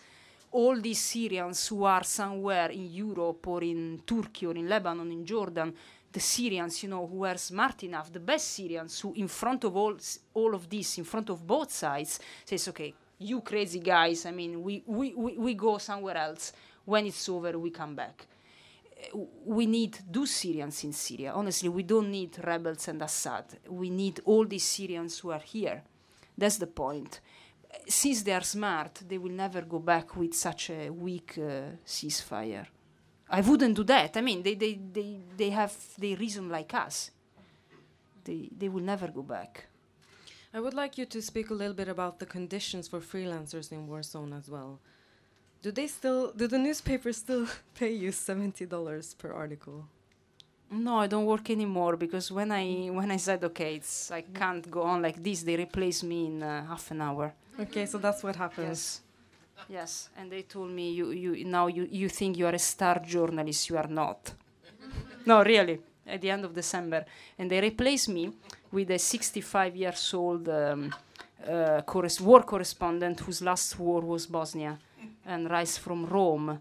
[0.51, 5.25] all these Syrians who are somewhere in Europe or in Turkey or in Lebanon, in
[5.25, 5.73] Jordan,
[6.11, 9.75] the Syrians, you know, who are smart enough, the best Syrians, who in front of
[9.75, 9.95] all
[10.33, 14.61] all of this, in front of both sides, says, okay, you crazy guys, I mean,
[14.63, 16.53] we, we, we, we go somewhere else.
[16.83, 18.25] When it's over, we come back.
[19.13, 21.31] Uh, we need those Syrians in Syria.
[21.33, 23.45] Honestly, we don't need rebels and Assad.
[23.69, 25.83] We need all these Syrians who are here.
[26.37, 27.19] That's the point.
[27.87, 32.65] Since they are smart, they will never go back with such a weak uh, ceasefire.
[33.31, 34.17] I wouldn't do that.
[34.17, 37.11] I mean, they, they, they, they have their reason like us.
[38.25, 39.67] They, they will never go back.
[40.53, 43.87] I would like you to speak a little bit about the conditions for freelancers in
[43.87, 44.79] Warzone as well.
[45.61, 49.87] Do they still do the newspapers still pay you seventy dollars per article?
[50.71, 54.69] No, I don't work anymore because when I when I said okay, it's I can't
[54.69, 57.33] go on like this, they replace me in uh, half an hour.
[57.59, 58.67] Okay, so that's what happens.
[58.67, 59.01] Yes.
[59.69, 62.99] Yes, and they told me you you now you you think you are a star
[62.99, 64.33] journalist, you are not.
[65.25, 65.79] no, really.
[66.05, 67.05] At the end of December,
[67.37, 68.31] and they replaced me
[68.71, 70.93] with a 65 years old um,
[71.47, 71.81] uh,
[72.21, 74.77] war correspondent whose last war was Bosnia,
[75.25, 76.59] and rise from Rome,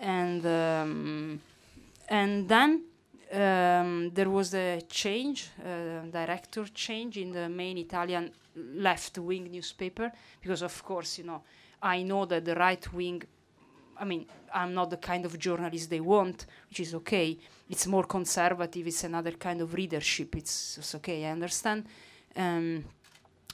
[0.00, 1.40] and um,
[2.08, 2.84] and then
[3.32, 10.62] um, there was a change, uh, director change in the main Italian left-wing newspaper because,
[10.62, 11.42] of course, you know
[11.82, 13.22] I know that the right wing,
[13.98, 17.38] I mean, I'm not the kind of journalist they want, which is okay.
[17.68, 21.84] It's more conservative, it's another kind of readership, it's, it's okay, I understand.
[22.36, 22.84] Um,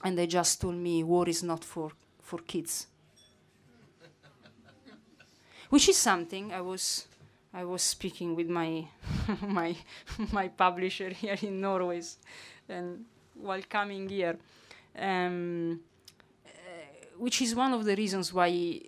[0.02, 1.90] and they just told me war is not for,
[2.22, 2.86] for kids.
[5.70, 7.06] which is something I was
[7.52, 8.84] I was speaking with my
[9.40, 9.76] my
[10.32, 12.02] my publisher here in Norway,
[12.68, 14.36] and while coming here,
[14.98, 15.80] um,
[17.18, 18.80] which is one of the reasons why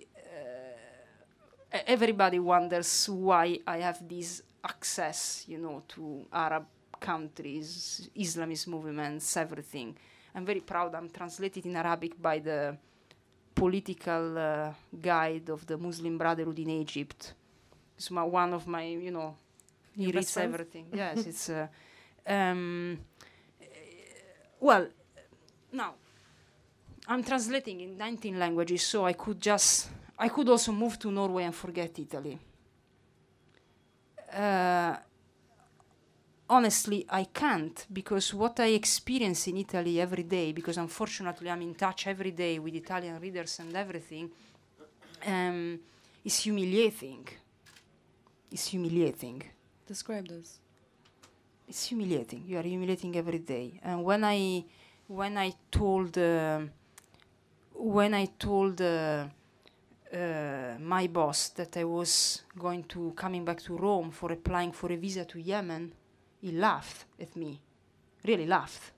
[1.73, 6.65] uh, everybody wonders why I have this access, you know, to Arab
[6.99, 9.95] countries, Islamist movements, everything.
[10.35, 10.95] I'm very proud.
[10.95, 12.77] I'm translated in Arabic by the
[13.55, 17.33] political uh, guide of the Muslim Brotherhood in Egypt.
[17.97, 19.35] It's my, one of my, you know,
[19.95, 20.87] he reads everything.
[20.93, 21.49] yes, it's.
[21.49, 21.67] Uh,
[22.27, 22.99] um,
[24.59, 24.87] well,
[25.71, 25.95] now
[27.09, 29.89] I'm translating in 19 languages, so I could just,
[30.19, 32.37] I could also move to Norway and forget Italy.
[34.33, 34.97] Uh,
[36.49, 41.75] honestly, I can't because what I experience in Italy every day, because unfortunately I'm in
[41.75, 44.29] touch every day with Italian readers and everything,
[45.25, 45.79] um,
[46.25, 47.25] is humiliating.
[48.51, 49.43] It's humiliating.
[49.87, 50.59] Describe this.
[51.69, 52.43] It's humiliating.
[52.45, 53.79] You are humiliating every day.
[53.81, 54.65] And when I,
[55.07, 56.17] when I told.
[56.17, 56.63] Uh,
[57.79, 59.27] when I told uh,
[60.11, 64.91] uh, my boss that I was going to coming back to Rome for applying for
[64.91, 65.93] a visa to Yemen,
[66.41, 67.59] he laughed at me,
[68.25, 68.91] really laughed,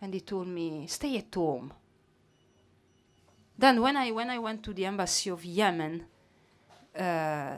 [0.00, 1.72] and he told me, "Stay at home."
[3.58, 6.04] Then when I when I went to the embassy of Yemen,
[6.98, 7.56] uh,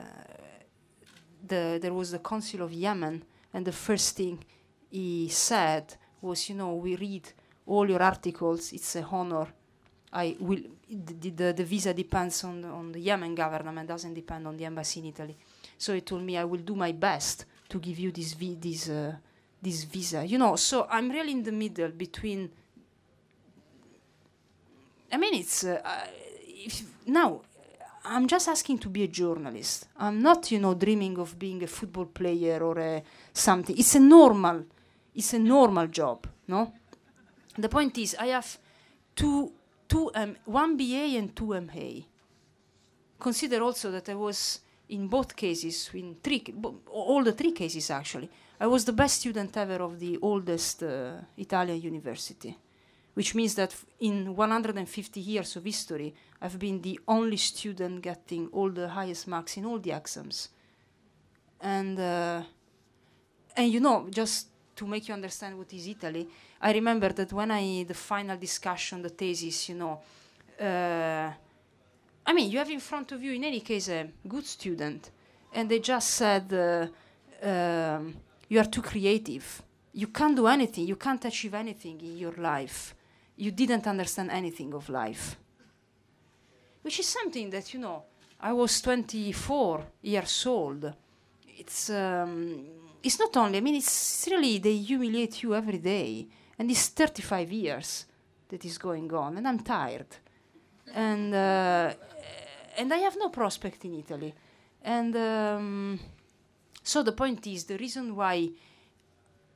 [1.47, 4.43] the there was the consul of Yemen, and the first thing
[4.91, 7.31] he said was, "You know, we read
[7.65, 8.73] all your articles.
[8.73, 9.47] It's a honor."
[10.11, 10.59] I will.
[10.89, 13.87] The, the, the, visa depends on the, on the Yemen government.
[13.87, 15.37] Doesn't depend on the embassy in Italy.
[15.77, 18.89] So he told me I will do my best to give you this vi- this
[18.89, 19.15] uh,
[19.61, 20.25] this visa.
[20.25, 20.55] You know.
[20.55, 22.49] So I'm really in the middle between.
[25.11, 25.81] I mean, it's uh,
[26.43, 27.41] if, now.
[28.05, 29.87] I'm just asking to be a journalist.
[29.97, 33.03] I'm not, you know, dreaming of being a football player or a
[33.33, 33.77] something.
[33.77, 34.63] It's a normal.
[35.13, 36.25] It's a normal job.
[36.47, 36.73] No.
[37.57, 38.57] The point is, I have
[39.15, 39.51] two
[39.89, 42.05] two um, one BA and two MA.
[43.19, 46.43] Consider also that I was in both cases, in three,
[46.89, 48.29] all the three cases actually.
[48.59, 52.55] I was the best student ever of the oldest uh, Italian university,
[53.13, 58.69] which means that in 150 years of history, I've been the only student getting all
[58.69, 60.49] the highest marks in all the exams.
[61.61, 62.43] And uh,
[63.55, 66.27] and you know, just to make you understand what is Italy,
[66.61, 70.01] I remember that when I the final discussion, the thesis, you know,
[70.59, 71.31] uh,
[72.25, 75.09] I mean, you have in front of you, in any case, a good student,
[75.53, 76.87] and they just said, uh,
[77.47, 78.15] um,
[78.49, 79.63] "You are too creative.
[79.93, 80.85] You can't do anything.
[80.85, 82.93] You can't achieve anything in your life.
[83.37, 85.37] You didn't understand anything of life."
[86.81, 88.03] Which is something that you know.
[88.41, 90.93] I was 24 years old.
[91.57, 92.65] It's um,
[93.03, 93.57] it's not only.
[93.57, 96.27] I mean, it's really they humiliate you every day,
[96.59, 98.05] and it's 35 years
[98.49, 100.17] that is going on, and I'm tired,
[100.93, 101.93] and uh,
[102.77, 104.33] and I have no prospect in Italy,
[104.83, 105.99] and um,
[106.83, 108.49] so the point is the reason why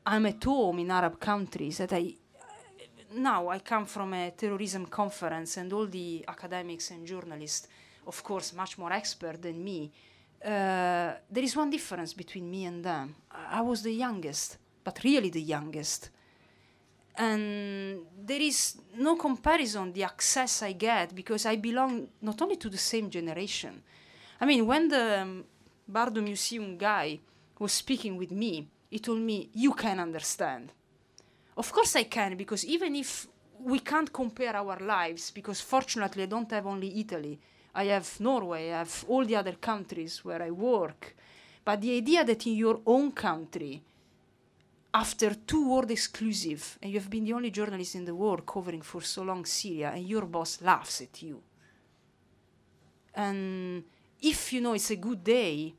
[0.05, 2.15] I'm at home in Arab countries that I
[3.11, 7.67] now I come from a terrorism conference, and all the academics and journalists,
[8.07, 9.91] of course, much more expert than me.
[10.43, 13.15] Uh, there is one difference between me and them.
[13.29, 16.09] I I was the youngest, but really the youngest.
[17.15, 22.69] And there is no comparison the access I get because I belong not only to
[22.69, 23.83] the same generation.
[24.41, 25.45] I mean, when the um,
[25.87, 27.19] Bardo Museum guy
[27.59, 30.71] was speaking with me, he told me, You can understand.
[31.55, 33.27] Of course I can, because even if
[33.59, 37.39] we can't compare our lives, because fortunately I don't have only Italy,
[37.75, 41.15] I have Norway, I have all the other countries where I work.
[41.63, 43.81] But the idea that in your own country,
[44.93, 48.81] after two world exclusive, and you have been the only journalist in the world covering
[48.81, 51.41] for so long Syria, and your boss laughs at you.
[53.15, 53.83] And
[54.21, 55.73] if you know it's a good day,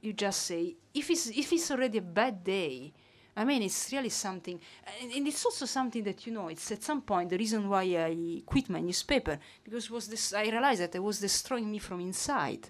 [0.00, 2.92] you just say, if it's, if it's already a bad day,
[3.36, 4.60] I mean, it's really something,
[5.02, 6.48] and, and it's also something that you know.
[6.48, 10.32] It's at some point the reason why I quit my newspaper because was this.
[10.32, 12.68] I realized that it was destroying me from inside.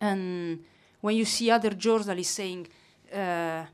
[0.00, 0.62] And
[1.00, 2.68] when you see other journalists saying,
[3.14, 3.64] uh,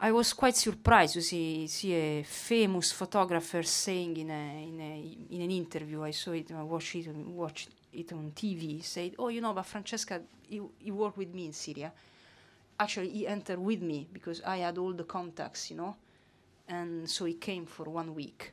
[0.00, 5.34] I was quite surprised to see, see a famous photographer saying in a, in a
[5.34, 6.02] in an interview.
[6.02, 6.50] I saw it.
[6.52, 7.08] I watched it.
[7.16, 8.82] Watched it on TV.
[8.82, 11.92] Said, "Oh, you know, but Francesca, you worked with me in Syria."
[12.78, 15.96] actually he entered with me because I had all the contacts, you know,
[16.68, 18.52] and so he came for one week.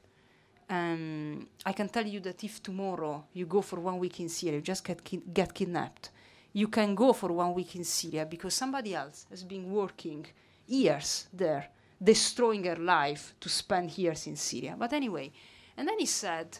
[0.69, 4.57] Um, I can tell you that if tomorrow you go for one week in Syria,
[4.57, 6.11] you just get ki- get kidnapped,
[6.53, 10.25] you can go for one week in Syria because somebody else has been working
[10.67, 11.67] years there,
[12.01, 14.75] destroying her life to spend years in Syria.
[14.77, 15.31] But anyway,
[15.77, 16.57] and then he said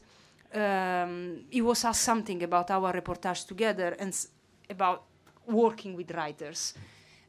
[0.54, 4.14] um, he was asked something about our reportage together and
[4.70, 5.04] about
[5.48, 6.74] working with writers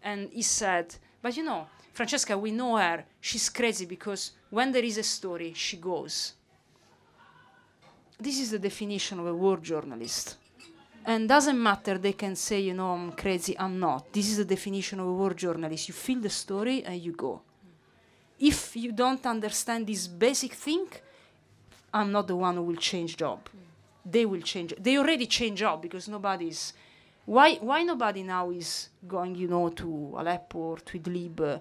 [0.03, 3.05] and he said, But you know, Francesca, we know her.
[3.21, 6.35] She's crazy because when there is a story, she goes.
[8.19, 10.37] This is the definition of a war journalist.
[11.05, 14.13] And doesn't matter, they can say, you know, I'm crazy, I'm not.
[14.13, 15.89] This is the definition of a war journalist.
[15.89, 17.43] You feel the story and you go.
[18.39, 20.87] If you don't understand this basic thing,
[21.93, 23.49] I'm not the one who will change job.
[24.05, 24.75] They will change.
[24.79, 26.73] They already change job because nobody's
[27.25, 31.61] why why nobody now is going you know to Aleppo or to Idlib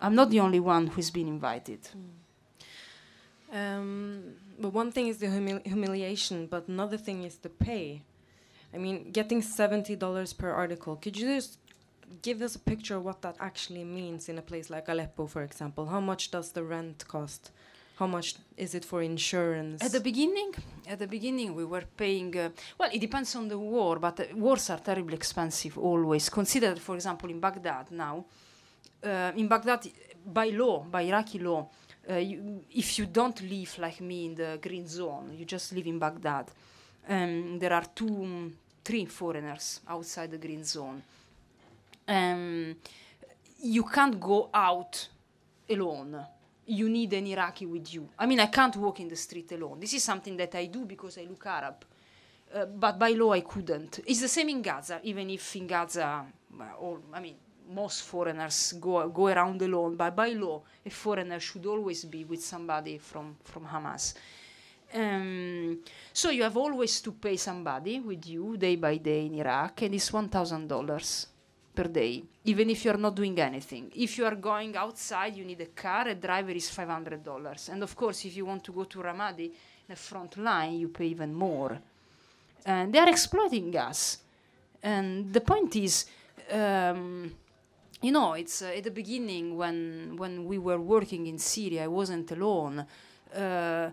[0.00, 1.80] I'm not the only one who's been invited
[3.52, 8.02] Um, but one thing is the humil- humiliation, but another thing is the pay.
[8.74, 10.96] I mean, getting seventy dollars per article.
[10.96, 11.58] Could you just
[12.22, 15.42] give us a picture of what that actually means in a place like Aleppo, for
[15.42, 15.86] example?
[15.86, 17.50] How much does the rent cost?
[17.96, 19.82] How much is it for insurance?
[19.84, 20.54] at the beginning
[20.88, 22.48] at the beginning we were paying uh,
[22.78, 26.94] well it depends on the war but uh, wars are terribly expensive always consider for
[26.94, 28.24] example in Baghdad now
[29.04, 29.86] uh, in Baghdad
[30.24, 31.68] by law by Iraqi law
[32.10, 35.86] uh, you, if you don't live like me in the green zone you just live
[35.86, 36.50] in Baghdad
[37.06, 41.02] um, there are two um, three foreigners outside the green zone
[42.08, 42.74] um,
[43.60, 45.08] you can't go out
[45.68, 46.24] alone
[46.70, 48.08] you need an Iraqi with you.
[48.18, 49.80] I mean, I can't walk in the street alone.
[49.80, 51.84] This is something that I do because I look Arab.
[52.54, 54.00] Uh, but by law, I couldn't.
[54.06, 56.24] It's the same in Gaza, even if in Gaza,
[56.60, 57.34] uh, all, I mean,
[57.72, 59.96] most foreigners go, go around alone.
[59.96, 64.14] But by law, a foreigner should always be with somebody from, from Hamas.
[64.92, 65.78] Um,
[66.12, 69.94] so you have always to pay somebody with you day by day in Iraq, and
[69.94, 71.26] it's $1,000
[71.74, 73.92] per day, even if you're not doing anything.
[73.94, 77.68] If you are going outside, you need a car, a driver is $500.
[77.68, 79.52] And of course, if you want to go to Ramadi,
[79.88, 81.78] the front line, you pay even more.
[82.66, 84.18] And they are exploiting us.
[84.82, 86.06] And the point is,
[86.50, 87.32] um,
[88.02, 91.88] you know, it's uh, at the beginning when when we were working in Syria, I
[91.88, 92.86] wasn't alone.
[93.34, 93.90] uh,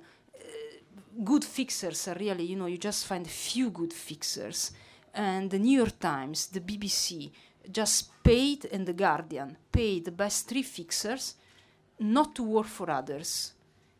[1.23, 4.71] good fixers are really, you know, you just find a few good fixers.
[5.13, 7.31] And the New York Times, the BBC,
[7.71, 11.35] just paid, and the Guardian paid the best three fixers
[11.99, 13.53] not to work for others,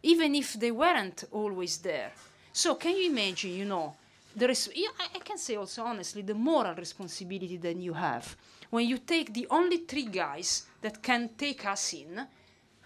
[0.03, 2.11] even if they weren't always there.
[2.53, 3.95] So can you imagine, you know,
[4.36, 8.36] there is, I can say also honestly, the moral responsibility that you have
[8.70, 12.28] when you take the only three guys that can take us in,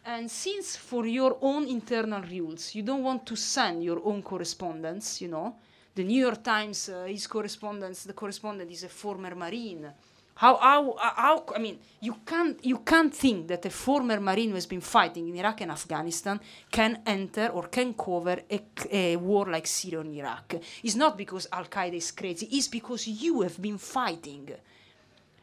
[0.05, 5.21] and since for your own internal rules, you don't want to send your own correspondence,
[5.21, 5.55] you know,
[5.93, 9.91] the New York Times, uh, his correspondence, the correspondent is a former Marine.
[10.35, 14.55] How, how, how, I mean, you can't, you can't think that a former Marine who
[14.55, 16.39] has been fighting in Iraq and Afghanistan
[16.71, 20.55] can enter or can cover a, a war like Syria and Iraq.
[20.81, 24.49] It's not because Al Qaeda is crazy, it's because you have been fighting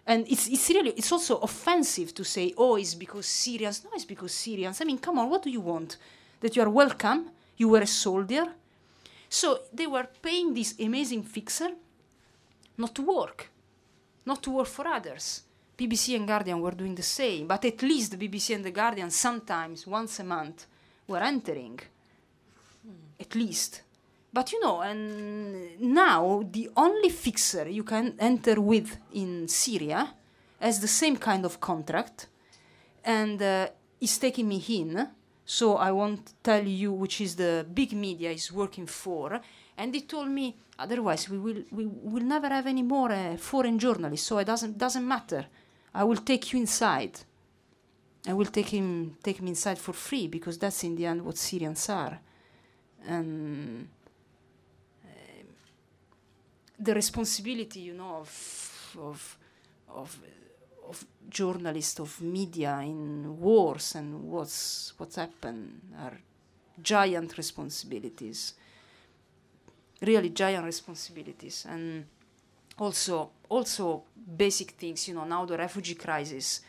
[0.09, 3.84] and it's, it's really it's also offensive to say oh it's because syrians.
[3.84, 4.80] No it's because syrians.
[4.80, 5.98] I mean come on what do you want?
[6.40, 7.30] That you are welcome.
[7.59, 8.46] You were a soldier.
[9.28, 11.70] So they were paying this amazing fixer
[12.78, 13.50] not to work
[14.24, 15.42] not to work for others.
[15.76, 19.11] Bbc and guardian were doing the same but at least the bbc and the guardian
[19.11, 20.66] sometimes once a month
[21.06, 21.78] were entering.
[23.20, 23.82] At least
[24.39, 30.14] but you know, and now the only fixer you can enter with in Syria
[30.61, 32.28] has the same kind of contract,
[33.05, 33.66] and uh,
[34.01, 35.09] is taking me in.
[35.45, 39.41] So I won't tell you which is the big media is working for.
[39.76, 43.76] And he told me otherwise we will we will never have any more uh, foreign
[43.76, 44.28] journalists.
[44.28, 45.47] So it doesn't doesn't matter.
[45.93, 47.14] I will take you inside.
[48.24, 51.39] I will take him take him inside for free because that's in the end what
[51.39, 52.20] Syrians are.
[53.05, 53.89] And
[56.78, 59.38] the responsibility, you know, of of
[59.88, 60.18] of,
[60.88, 66.18] of journalists, of media in wars and what's what's happened are
[66.80, 68.54] giant responsibilities.
[70.00, 72.06] Really giant responsibilities, and
[72.78, 75.08] also also basic things.
[75.08, 76.60] You know, now the refugee crisis.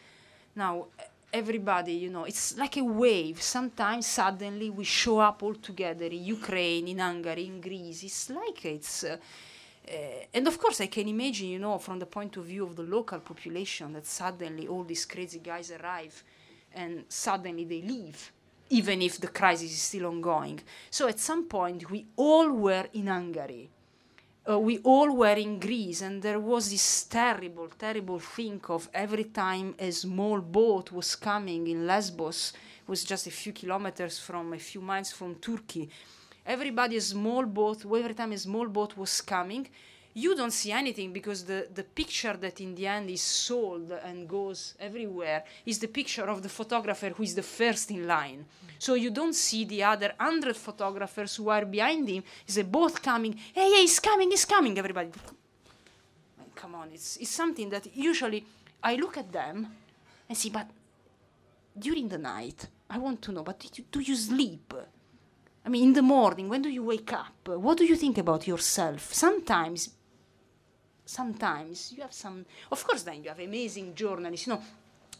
[0.55, 0.88] Now
[1.32, 3.39] everybody, you know, it's like a wave.
[3.39, 8.01] Sometimes suddenly we show up all together in Ukraine, in Hungary, in Greece.
[8.01, 9.03] It's like it's.
[9.03, 9.18] Uh,
[10.34, 12.84] and of course, I can imagine, you know, from the point of view of the
[12.84, 16.24] local population, that suddenly all these crazy guys arrive
[16.74, 18.32] and suddenly they leave,
[18.70, 20.60] even if the crisis is still ongoing.
[20.92, 23.70] So at some point, we all were in Hungary.
[24.48, 29.26] Uh, we all were in Greece, and there was this terrible, terrible thing of every
[29.26, 32.54] time a small boat was coming in Lesbos,
[32.88, 35.90] was just a few kilometers from, a few miles from Turkey
[36.56, 39.66] everybody small boat every time a small boat was coming
[40.14, 44.28] you don't see anything because the, the picture that in the end is sold and
[44.28, 48.43] goes everywhere is the picture of the photographer who is the first in line.
[48.80, 52.24] So you don't see the other hundred photographers who are behind him.
[52.47, 53.34] Is a boat coming.
[53.54, 55.12] Hey, hey he's coming he's coming everybody.
[56.56, 58.45] Come on it's, it's something that usually
[58.84, 59.68] i look at them
[60.28, 60.68] and see but
[61.78, 64.74] during the night i want to know but you, do you sleep
[65.66, 67.47] I mean, in the morning, when do you wake up?
[67.47, 69.14] What do you think about yourself?
[69.14, 69.89] Sometimes,
[71.05, 72.45] sometimes you have some.
[72.72, 74.47] Of course, then you have amazing journalists.
[74.47, 74.62] You know,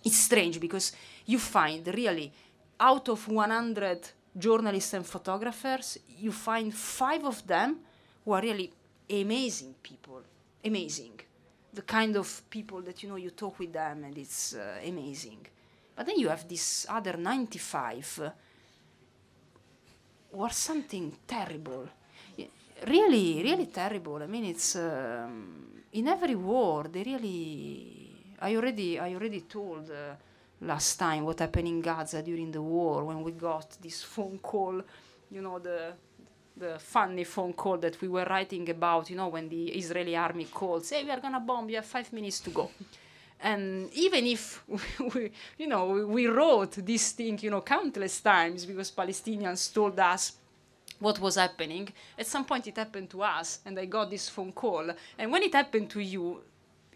[0.03, 0.93] it's strange because
[1.25, 2.31] you find really
[2.79, 7.77] out of 100 journalists and photographers, you find five of them
[8.23, 8.71] who are really
[9.09, 10.21] amazing people.
[10.63, 11.19] Amazing.
[11.73, 15.45] The kind of people that you know you talk with them and it's uh, amazing.
[15.95, 18.31] But then you have this other 95
[20.32, 21.88] was something terrible.
[22.88, 24.23] Really, really terrible.
[24.23, 26.86] I mean, it's um, in every war.
[26.88, 28.36] They really.
[28.39, 30.15] I already, I already told uh,
[30.61, 34.82] last time what happened in Gaza during the war when we got this phone call.
[35.30, 35.93] You know the
[36.55, 39.09] the funny phone call that we were writing about.
[39.09, 41.69] You know when the Israeli army calls, "Hey, we are gonna bomb.
[41.69, 42.71] You have five minutes to go."
[43.41, 44.63] And even if
[45.13, 50.33] we, you know we, wrote this thing you know countless times because palestinians told us
[50.99, 51.87] what was happening
[52.17, 54.89] at some point it happened to us and i got this phone call.
[55.17, 56.41] And when it happened to you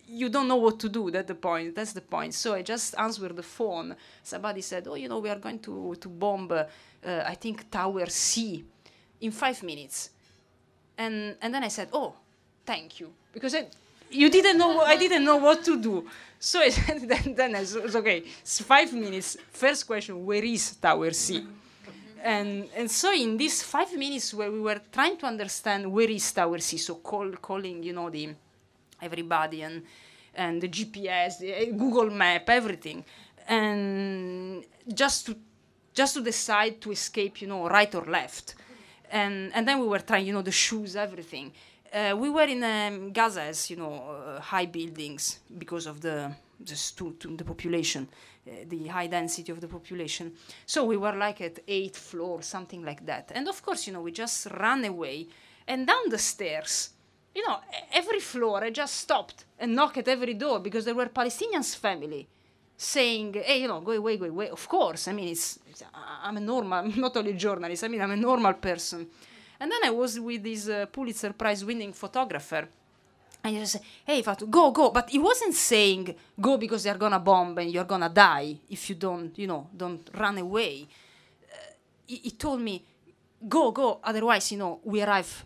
[0.06, 1.10] you don't know what to do.
[1.10, 2.34] That's the point that's the point.
[2.34, 3.96] So i just answered the phone.
[4.22, 6.66] Somebody said oh you know we are going to to bomb uh,
[7.26, 8.66] i think tower c
[9.22, 10.10] in five minutes.
[10.98, 12.16] And and then i said oh
[12.66, 13.14] thank you.
[13.32, 13.68] Because I,
[14.14, 16.06] you didn't know i didn't know what to do
[16.44, 18.22] so then, then it's, okay.
[18.42, 19.38] It's five minutes.
[19.50, 21.48] First question: Where is Tower C?
[22.22, 26.30] And and so in these five minutes where we were trying to understand where is
[26.34, 28.36] Tower C, so call, calling you know the
[29.02, 29.84] everybody and
[30.36, 33.06] and the GPS, the eh, Google Map, everything,
[33.48, 35.38] and just to
[35.94, 38.56] just to decide to escape, you know, right or left.
[39.12, 41.54] And, and then we were trying, you know, the shoes, everything.
[41.94, 46.76] Uh, we were in um, Gaza's, you know, uh, high buildings because of the, the,
[46.76, 48.08] stu- the population,
[48.48, 50.34] uh, the high density of the population.
[50.66, 53.32] So we were like at eighth floor, something like that.
[53.36, 55.28] And of course, you know, we just ran away
[55.68, 56.90] and down the stairs.
[57.36, 57.60] You know,
[57.92, 62.28] every floor I just stopped and knocked at every door because there were Palestinians family
[62.76, 64.50] saying, hey, you know, go away, go away.
[64.50, 65.84] Of course, I mean, it's, it's
[66.24, 69.08] I'm a normal, not only journalist, I mean, I'm a normal person.
[69.64, 72.68] And then I was with this uh, Pulitzer Prize winning photographer.
[73.42, 74.90] And he said, hey, Fatu, go, go.
[74.90, 78.96] But he wasn't saying, go because they're gonna bomb and you're gonna die if you
[78.96, 80.86] don't, you know, don't run away.
[81.50, 81.56] Uh,
[82.06, 82.84] he, he told me,
[83.48, 85.46] go, go, otherwise, you know, we arrive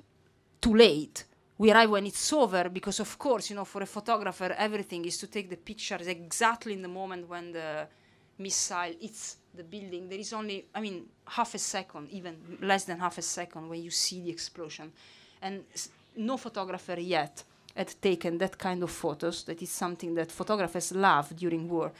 [0.59, 1.23] too late
[1.59, 5.17] we arrive when it's over because of course you know for a photographer everything is
[5.17, 7.87] to take the pictures exactly in the moment when the
[8.39, 12.99] missile hits the building there is only i mean half a second even less than
[12.99, 14.91] half a second when you see the explosion.
[15.41, 15.63] And
[16.15, 17.43] no photographer yet
[17.75, 19.43] had taken that kind of photos.
[19.43, 21.91] That is something that photographers love during war.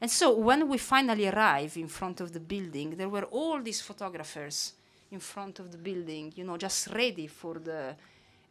[0.00, 3.80] And so when we finally arrive in front of the building there were all these
[3.80, 4.72] photographers
[5.10, 7.96] in front of the building you know just ready for the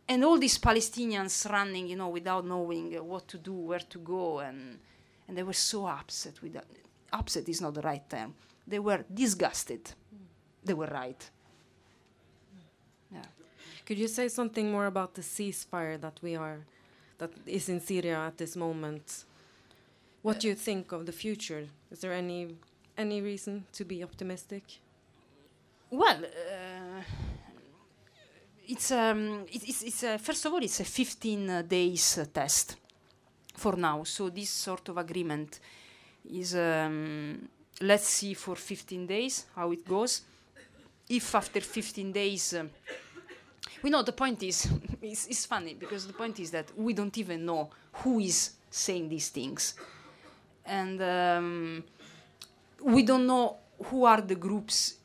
[0.08, 4.39] and all these Palestinians running, you know, without knowing what to do, where to go,
[4.39, 4.80] and
[5.28, 6.66] and they were so upset with that.
[7.12, 8.34] Upset is not the right term.
[8.66, 9.84] They were disgusted.
[9.86, 10.20] Mm.
[10.66, 11.30] They were right.
[13.12, 13.24] Yeah.
[13.86, 16.66] Could you say something more about the ceasefire that we are,
[17.18, 19.26] that is in Syria at this moment?
[20.22, 21.68] What uh, do you think of the future?
[21.91, 22.55] Is there any
[22.97, 24.64] any reason to be optimistic?
[25.89, 26.26] Well.
[26.26, 27.01] Uh,
[28.68, 32.76] it's um, it's, it's uh, first of all it's a 15 uh, days uh, test
[33.55, 34.03] for now.
[34.03, 35.60] So this sort of agreement
[36.32, 37.47] is um,
[37.82, 40.21] let's see for 15 days how it goes.
[41.09, 42.69] If after 15 days um,
[43.82, 44.69] we know the point is
[45.01, 49.09] it's, it's funny because the point is that we don't even know who is saying
[49.09, 49.75] these things
[50.65, 51.84] and um,
[52.84, 54.97] we don't know who are the groups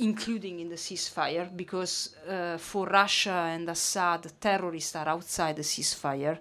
[0.00, 6.38] including in the ceasefire, because uh, for Russia and Assad, terrorists are outside the ceasefire.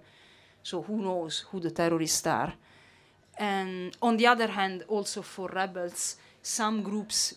[0.63, 2.53] So who knows who the terrorists are?
[3.39, 7.35] And on the other hand, also for rebels, some groups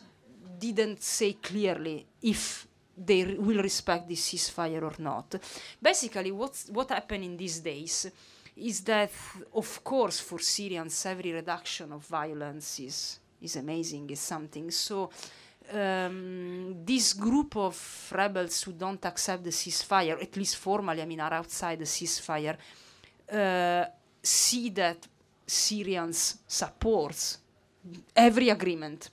[0.58, 5.36] didn't say clearly if they re- will respect this ceasefire or not.
[5.80, 8.10] Basically, what's, what happened in these days
[8.56, 9.10] is that,
[9.54, 14.70] of course, for Syrians, every reduction of violence is, is amazing, is something.
[14.72, 15.08] So
[15.72, 21.20] um, this group of rebels who don't accept the ceasefire, at least formally, I mean,
[21.20, 22.56] are outside the ceasefire,
[23.32, 23.84] uh,
[24.22, 25.06] see that
[25.52, 27.38] Syrians supports
[28.16, 29.10] every agreement,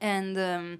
[0.00, 0.78] and um,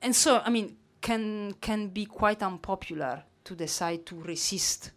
[0.00, 4.92] and so I mean, can can be quite unpopular to decide to resist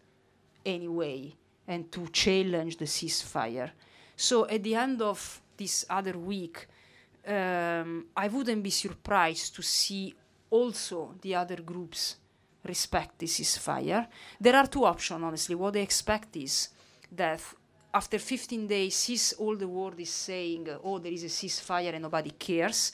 [0.66, 1.34] anyway
[1.68, 3.72] and to challenge the ceasefire.
[4.16, 6.68] So at the end of this other week,
[7.28, 10.14] um, I wouldn't be surprised to see
[10.50, 12.18] also the other groups
[12.64, 14.08] respect this ceasefire.
[14.40, 15.56] There are two options, honestly.
[15.56, 16.70] What they expect is
[17.12, 17.42] that
[17.96, 22.02] after 15 days, since all the world is saying, oh, there is a ceasefire and
[22.02, 22.92] nobody cares,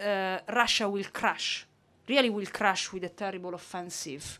[0.00, 1.66] uh, Russia will crash,
[2.08, 4.38] really will crash with a terrible offensive.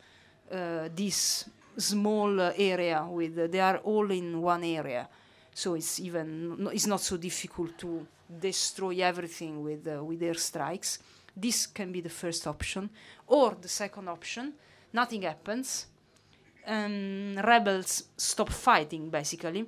[0.48, 5.08] Uh, this small uh, area with they are all in one area,
[5.52, 8.06] so it's even it's not so difficult to
[8.40, 10.98] destroy everything with uh, with airstrikes.
[11.36, 12.88] This can be the first option,
[13.26, 14.52] or the second option:
[14.92, 15.88] nothing happens,
[16.64, 19.66] and rebels stop fighting basically,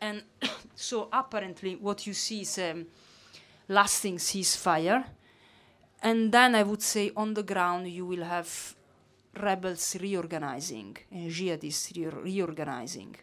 [0.00, 0.22] and
[0.74, 2.84] so apparently what you see is a
[3.68, 5.04] lasting ceasefire,
[6.02, 8.74] and then I would say on the ground you will have
[9.38, 13.16] rebels reorganizing and jihadists re- reorganizing.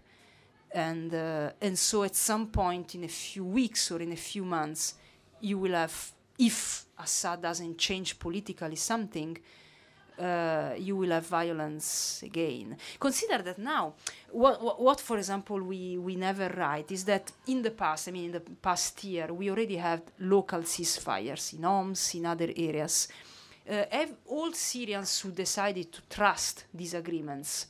[0.71, 4.45] And uh, and so at some point in a few weeks or in a few
[4.45, 4.95] months
[5.41, 9.38] you will have if Assad doesn't change politically something
[10.20, 12.78] uh, you will have violence again.
[12.99, 13.93] Consider that now,
[14.32, 18.11] what, what, what, for example, we, we never write is that in the past, I
[18.11, 23.07] mean, in the past year, we already had local ceasefires in Homs, in other areas.
[23.70, 23.84] Uh,
[24.28, 27.68] all Syrians who decided to trust these agreements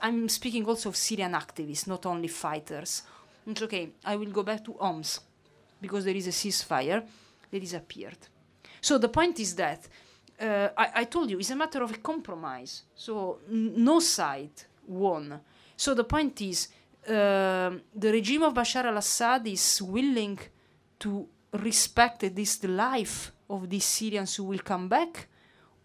[0.00, 3.02] I'm speaking also of Syrian activists, not only fighters.
[3.46, 5.20] It's okay, I will go back to Homs
[5.80, 7.02] because there is a ceasefire.
[7.50, 8.18] They disappeared.
[8.80, 9.88] So the point is that
[10.40, 12.84] uh, I, I, told you it's a matter of a compromise.
[12.94, 15.40] So no side won.
[15.76, 16.68] So the point is
[17.06, 20.38] uh, the regime of Bashar al-Assad is willing
[20.98, 25.28] to respect least the life of these Syrians who will come back,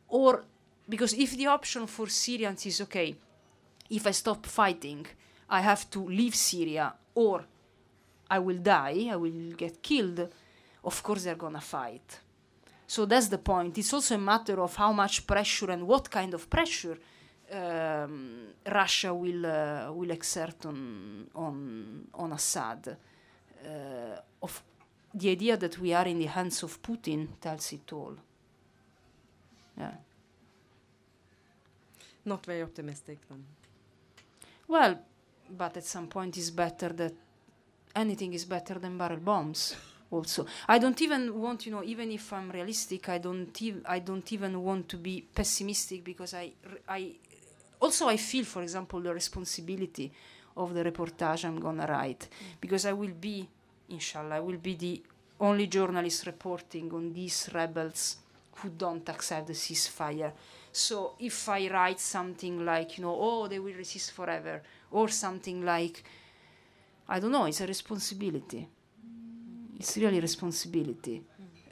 [0.07, 0.43] or
[0.87, 3.15] because if the option for Syrians is okay,
[3.89, 5.05] if I stop fighting,
[5.49, 7.45] I have to leave Syria, or
[8.29, 10.27] I will die, I will get killed,
[10.83, 12.19] of course they're gonna fight.
[12.87, 13.77] So that's the point.
[13.77, 16.97] It's also a matter of how much pressure and what kind of pressure
[17.51, 22.97] um, Russia will uh, will exert on on on Assad.
[23.65, 24.63] Uh, of
[25.13, 28.15] the idea that we are in the hands of Putin tells it all.
[29.77, 29.95] Yeah.
[32.25, 33.45] Not very optimistic then.
[34.67, 34.99] Well,
[35.49, 37.13] but at some point it's better that
[37.95, 39.75] anything is better than barrel bombs.
[40.11, 43.99] Also, I don't even want, you know, even if I'm realistic, I don't, ev- I
[43.99, 46.51] don't even want to be pessimistic because I,
[46.87, 47.15] I,
[47.79, 50.11] also I feel, for example, the responsibility
[50.57, 52.61] of the reportage I'm gonna write mm.
[52.61, 53.47] because I will be,
[53.89, 55.01] inshallah, I will be the
[55.39, 58.17] only journalist reporting on these rebels
[58.57, 60.31] who don't accept the ceasefire.
[60.71, 65.65] So if I write something like, you know, oh, they will resist forever, or something
[65.65, 66.03] like,
[67.07, 68.67] I don't know, it's a responsibility.
[69.77, 71.21] It's really responsibility.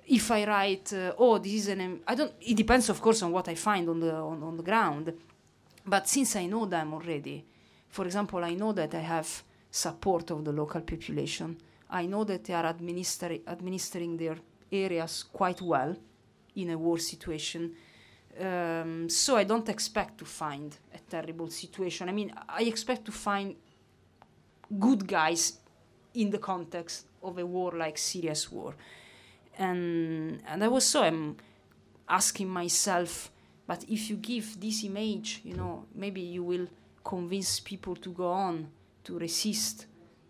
[0.06, 2.34] If I write, uh, oh, this is an, I don't.
[2.42, 5.14] It depends, of course, on what I find on the on, on the ground.
[5.86, 7.46] But since I know them already,
[7.88, 11.58] for example, I know that I have support of the local population.
[11.90, 14.38] I know that they are administer- administering their
[14.72, 15.96] areas quite well
[16.56, 17.74] in a war situation.
[18.40, 22.10] Um, so I don't expect to find a terrible situation.
[22.10, 23.56] I mean, I expect to find
[24.80, 25.60] good guys
[26.16, 28.76] in the context of a war like Syria's war.
[29.58, 31.38] And and I was so I'm
[32.10, 33.32] asking myself,
[33.66, 36.68] but if you give this image, you know, maybe you will
[37.04, 38.68] convince people to go on,
[39.04, 39.88] to resist,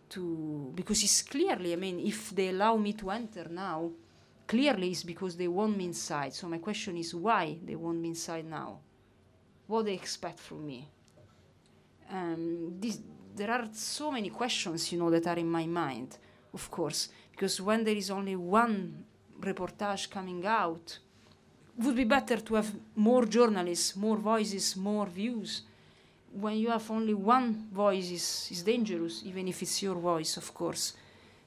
[0.09, 3.91] to because it's clearly, I mean, if they allow me to enter now,
[4.47, 6.33] clearly it's because they want me inside.
[6.33, 8.79] So my question is why they want me inside now?
[9.67, 10.89] What they expect from me?
[12.11, 12.99] Um, this,
[13.35, 16.17] there are so many questions, you know, that are in my mind,
[16.53, 19.05] of course, because when there is only one
[19.39, 20.99] reportage coming out,
[21.77, 25.63] would be better to have more journalists, more voices, more views.
[26.31, 30.53] When you have only one voice, is is dangerous, even if it's your voice, of
[30.53, 30.93] course.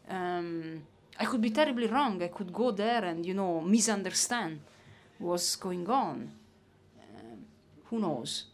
[0.08, 0.82] Um,
[1.18, 2.22] I could be terribly wrong.
[2.22, 4.60] I could go there and you know misunderstand
[5.18, 6.30] what's going on.
[7.00, 7.38] Um,
[7.84, 8.44] who knows?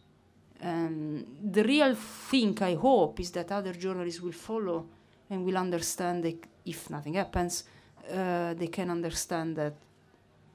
[0.61, 4.85] Um, the real thing I hope is that other journalists will follow
[5.33, 7.63] and will understand that if nothing happens,
[8.11, 9.73] uh, they can understand that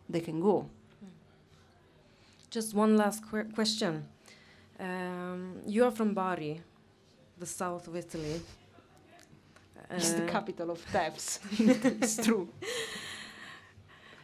[0.08, 0.56] they can go.
[2.50, 4.04] Just one last que- question.
[4.80, 6.60] Um, you are from Bari,
[7.38, 8.40] the south of Italy.
[9.90, 11.40] it's the Uh, capital of thefts.
[12.02, 12.48] it's true.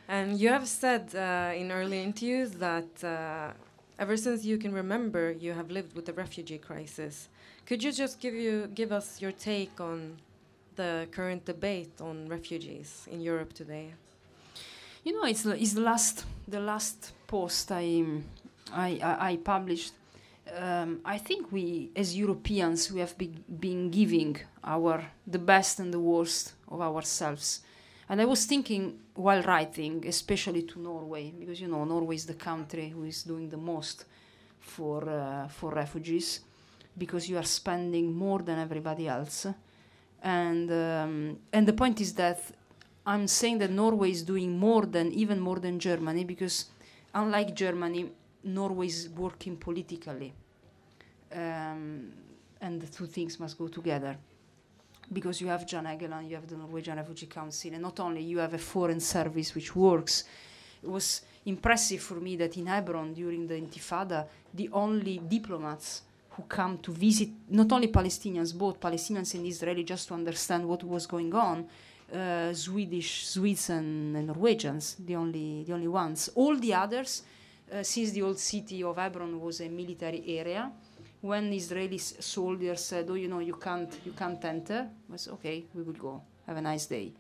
[0.09, 3.53] And you have said uh, in early interviews that uh,
[3.99, 7.29] ever since you can remember, you have lived with the refugee crisis.
[7.67, 9.99] Could you just give you give us your take on
[10.77, 13.93] the current debate on refugees in Europe today?
[15.05, 18.05] You know, it's the, it's the last the last post I
[18.73, 19.93] I, I, I published.
[20.57, 25.93] Um, I think we, as Europeans, we have be, been giving our the best and
[25.93, 27.61] the worst of ourselves.
[28.09, 32.35] And I was thinking while writing, especially to Norway, because you know Norway is the
[32.35, 34.05] country who is doing the most
[34.61, 36.41] for uh, for refugees,
[36.97, 39.47] because you are spending more than everybody else.
[40.25, 42.41] And um, and the point is that
[43.07, 46.67] I'm saying that Norway is doing more than even more than Germany because
[47.15, 48.11] unlike Germany,
[48.43, 50.33] Norway is working politically,
[51.31, 52.11] um,
[52.63, 54.17] and the two things must go together.
[55.13, 58.39] Because you have Jan Egeland, you have the Norwegian Refugee Council, and not only you
[58.39, 60.25] have a foreign service which works.
[60.83, 66.03] It was impressive for me that in Hebron during the Intifada, the only diplomats
[66.37, 70.83] who come to visit not only Palestinians, both Palestinians and Israeli, just to understand what
[70.83, 71.67] was going on,
[72.13, 76.31] uh, Swedish, Swedes, and, and Norwegians, the only the only ones.
[76.35, 77.23] All the others,
[77.73, 80.71] uh, since the old city of Hebron was a military area,
[81.21, 85.65] when Israeli soldiers said, "Oh, you know, you can't you can't enter," was okay.
[85.75, 86.23] We will go.
[86.47, 87.13] Have a nice day.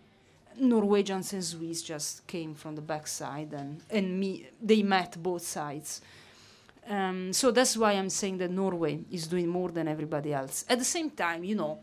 [0.60, 6.00] Norwegians and Swedes just came from the backside and and me they met both sides.
[6.88, 10.64] Um, so that's why I'm saying that Norway is doing more than everybody else.
[10.68, 11.78] At the same time, you know,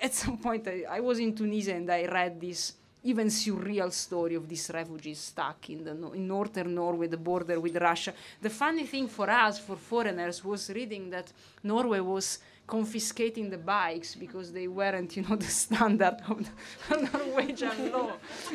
[0.00, 4.34] at some point I, I was in Tunisia and I read this even surreal story
[4.34, 8.12] of these refugees stuck in the in northern Norway, the border with Russia.
[8.42, 14.14] The funny thing for us, for foreigners, was reading that Norway was confiscating the bikes
[14.14, 16.46] because they weren't, you know, the standard of
[16.88, 18.12] the Norwegian law.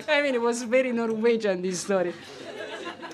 [0.07, 2.13] I mean, it was very Norwegian this story.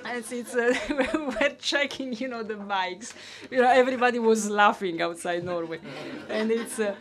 [0.06, 0.74] And it's uh,
[1.41, 3.14] we're checking, you know, the bikes.
[3.49, 5.80] You know, everybody was laughing outside Norway,
[6.30, 6.80] and it's.
[6.80, 6.95] Uh,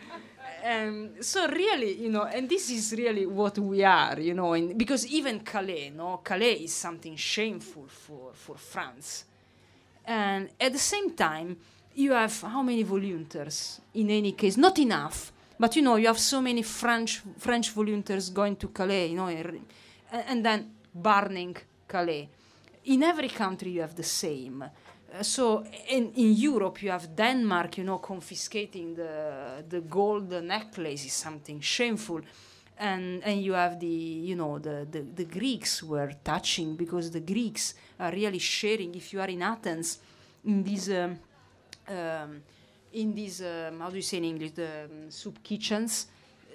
[0.63, 5.07] um, so really, you know, and this is really what we are, you know, because
[5.07, 9.25] even Calais, no, Calais is something shameful for, for France.
[10.05, 11.57] And at the same time,
[11.95, 13.81] you have how many volunteers?
[13.93, 18.29] In any case, not enough, but you know, you have so many French French volunteers
[18.29, 19.65] going to Calais, you know, and,
[20.11, 21.55] and then burning
[21.87, 22.29] Calais.
[22.85, 24.63] In every country, you have the same.
[24.63, 31.05] Uh, so in, in Europe, you have Denmark, you know, confiscating the the gold necklace
[31.05, 32.21] is something shameful,
[32.77, 33.85] and and you have the
[34.29, 38.95] you know the the, the Greeks were touching because the Greeks are really sharing.
[38.95, 39.99] If you are in Athens,
[40.45, 41.19] in these um,
[41.87, 42.41] um,
[42.93, 46.07] in these um, how do you say in English the um, soup kitchens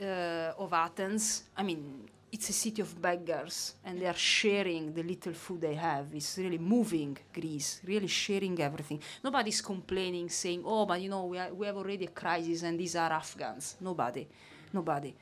[0.02, 5.02] uh, of Athens, I mean it's a city of beggars and they are sharing the
[5.02, 6.14] little food they have.
[6.14, 9.00] It's really moving Greece, really sharing everything.
[9.24, 12.78] Nobody's complaining, saying, oh, but you know, we, are, we have already a crisis and
[12.78, 13.76] these are Afghans.
[13.80, 14.26] Nobody,
[14.70, 15.14] nobody,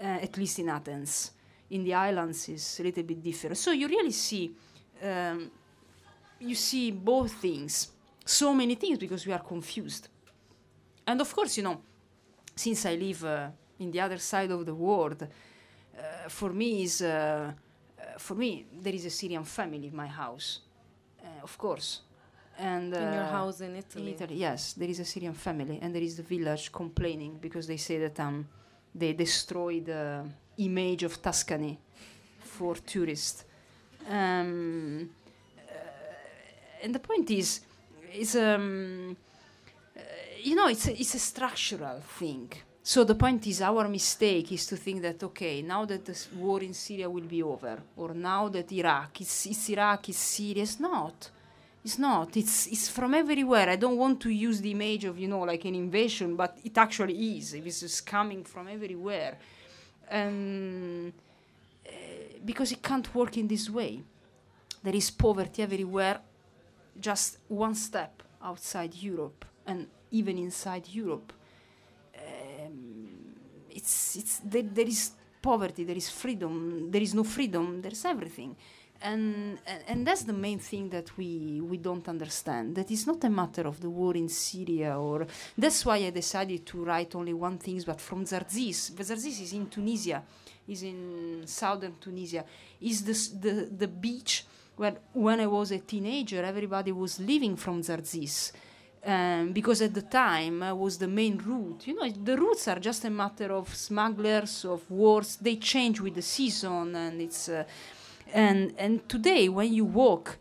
[0.00, 1.32] uh, at least in Athens.
[1.68, 3.58] In the islands is a little bit different.
[3.58, 4.50] So you really see,
[5.02, 5.50] um,
[6.40, 7.88] you see both things,
[8.24, 10.08] so many things because we are confused.
[11.06, 11.82] And of course, you know,
[12.54, 13.48] since I live uh,
[13.78, 15.28] in the other side of the world,
[15.98, 17.52] uh, for me is uh,
[17.98, 20.60] uh, for me there is a Syrian family in my house,
[21.42, 22.02] of course.
[22.58, 24.08] And in your house in Italy.
[24.08, 27.66] In Italy, yes, there is a Syrian family, and there is the village complaining because
[27.66, 28.46] they say that um,
[28.94, 30.24] they destroy the
[30.56, 31.78] image of Tuscany
[32.40, 33.44] for tourists.
[34.08, 35.10] Um,
[36.82, 37.60] and the point is,
[38.14, 39.16] is um,
[40.42, 42.52] you know, it's a, it's a structural thing.
[42.88, 46.62] So the point is, our mistake is to think that okay, now that the war
[46.62, 50.62] in Syria will be over, or now that Iraq, it's, Iraq, it's Syria.
[50.62, 51.30] It's not.
[51.84, 52.36] It's not.
[52.36, 53.70] It's it's from everywhere.
[53.70, 56.78] I don't want to use the image of you know like an invasion, but it
[56.78, 57.54] actually is.
[57.54, 59.36] It is coming from everywhere,
[60.08, 61.12] and
[61.84, 61.90] uh,
[62.44, 64.00] because it can't work in this way.
[64.80, 66.20] There is poverty everywhere,
[67.00, 71.32] just one step outside Europe, and even inside Europe
[73.76, 75.12] it's it's there, there is
[75.42, 78.56] poverty there is freedom there is no freedom there's everything.
[79.02, 83.28] And, and that's the main thing that we we don't understand that it's not a
[83.28, 87.58] matter of the war in Syria or that's why I decided to write only one
[87.58, 90.22] thing but from Zarzis Zarzis is in Tunisia
[90.66, 92.42] is in southern Tunisia.
[92.80, 93.52] Is the the,
[93.82, 94.46] the beach
[94.76, 98.52] where when I was a teenager everybody was living from Zarzis
[99.06, 101.86] um, because at the time uh, was the main route.
[101.86, 105.36] You know, the routes are just a matter of smugglers, of wars.
[105.36, 107.64] They change with the season, and it's uh,
[108.32, 110.38] and and today when you walk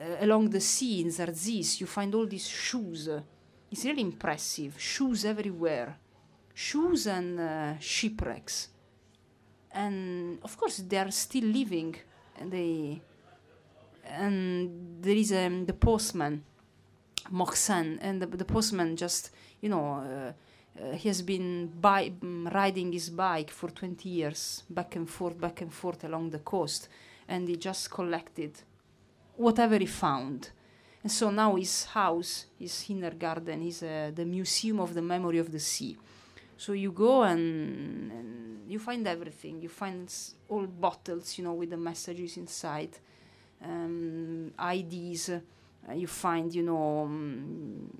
[0.00, 3.08] uh, along the sea in Zarzis, you find all these shoes.
[3.70, 4.74] it's really impressive.
[4.80, 5.96] Shoes everywhere,
[6.54, 8.68] shoes and uh, shipwrecks,
[9.70, 11.94] and of course they are still living.
[12.40, 13.02] And they
[14.04, 16.42] and there is um, the postman
[17.32, 20.32] Mohsen, and the, the, postman just, you know, uh,
[20.80, 25.60] uh, he has been bi- riding his bike for 20 years, back and forth, back
[25.60, 26.88] and forth along the coast,
[27.26, 28.52] and he just collected
[29.36, 30.50] whatever he found.
[31.02, 35.38] And so now his house, his inner garden, is uh, the Museum of the Memory
[35.38, 35.96] of the Sea.
[36.56, 39.62] So you go and, and you find everything.
[39.62, 40.12] You find
[40.48, 42.98] all bottles, you know, with the messages inside,
[43.62, 45.30] um, IDs
[45.88, 47.90] uh, you find, you know, um,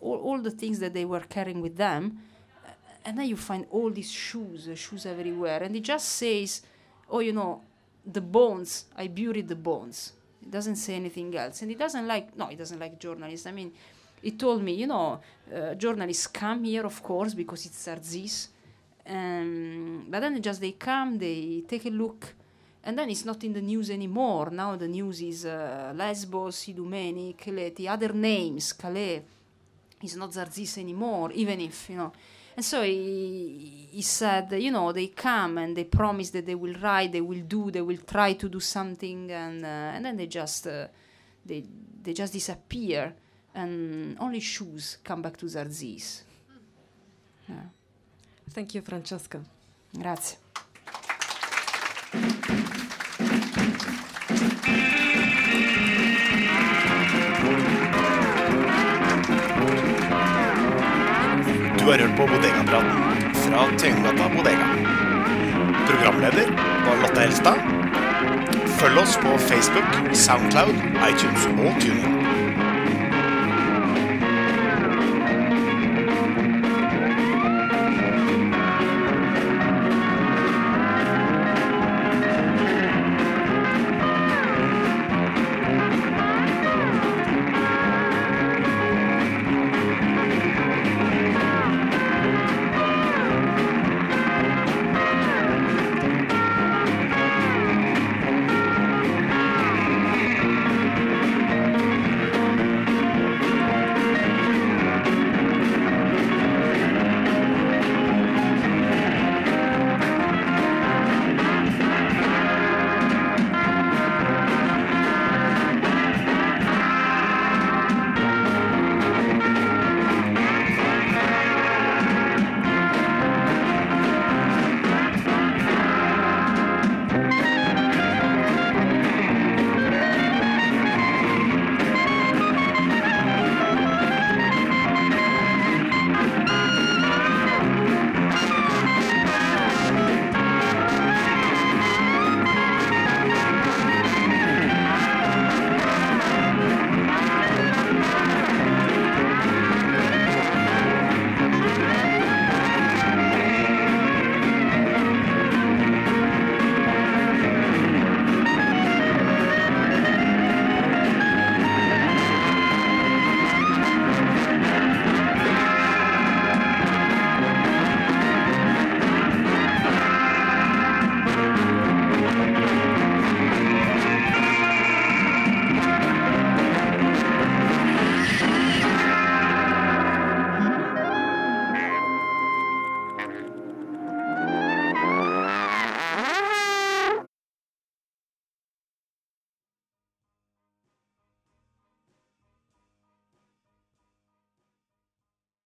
[0.00, 2.18] all, all the things that they were carrying with them.
[2.64, 2.70] Uh,
[3.04, 5.62] and then you find all these shoes, uh, shoes everywhere.
[5.62, 6.62] And it just says,
[7.10, 7.62] oh, you know,
[8.06, 10.12] the bones, I buried the bones.
[10.42, 11.62] It doesn't say anything else.
[11.62, 13.46] And he doesn't like, no, he doesn't like journalists.
[13.46, 13.72] I mean,
[14.22, 15.20] he told me, you know,
[15.54, 18.48] uh, journalists come here, of course, because it's Zarzis.
[19.06, 22.34] Um, but then just they come, they take a look,
[22.84, 24.50] and then it's not in the news anymore.
[24.50, 29.22] Now the news is uh, Lesbos, Idomeni, Keleti, other names, Calais.
[30.02, 32.12] It's not Zarzis anymore, even if, you know.
[32.56, 36.74] And so he, he said, you know, they come and they promise that they will
[36.74, 40.26] write, they will do, they will try to do something, and, uh, and then they
[40.26, 40.86] just, uh,
[41.44, 41.64] they,
[42.02, 43.14] they just disappear,
[43.54, 46.22] and only shoes come back to Zarzis.
[47.48, 47.56] Yeah.
[48.50, 49.42] Thank you, Francesca.
[49.92, 50.43] Grazie.
[61.84, 64.68] Du har hørt på Bodegapraten fra Tøyengata Bodega.
[65.88, 66.48] Programleder
[66.86, 67.60] var Lotte Helstad.
[68.80, 70.76] Følg oss på Facebook, Soundcloud,
[71.10, 72.23] iTunes og TuneIn.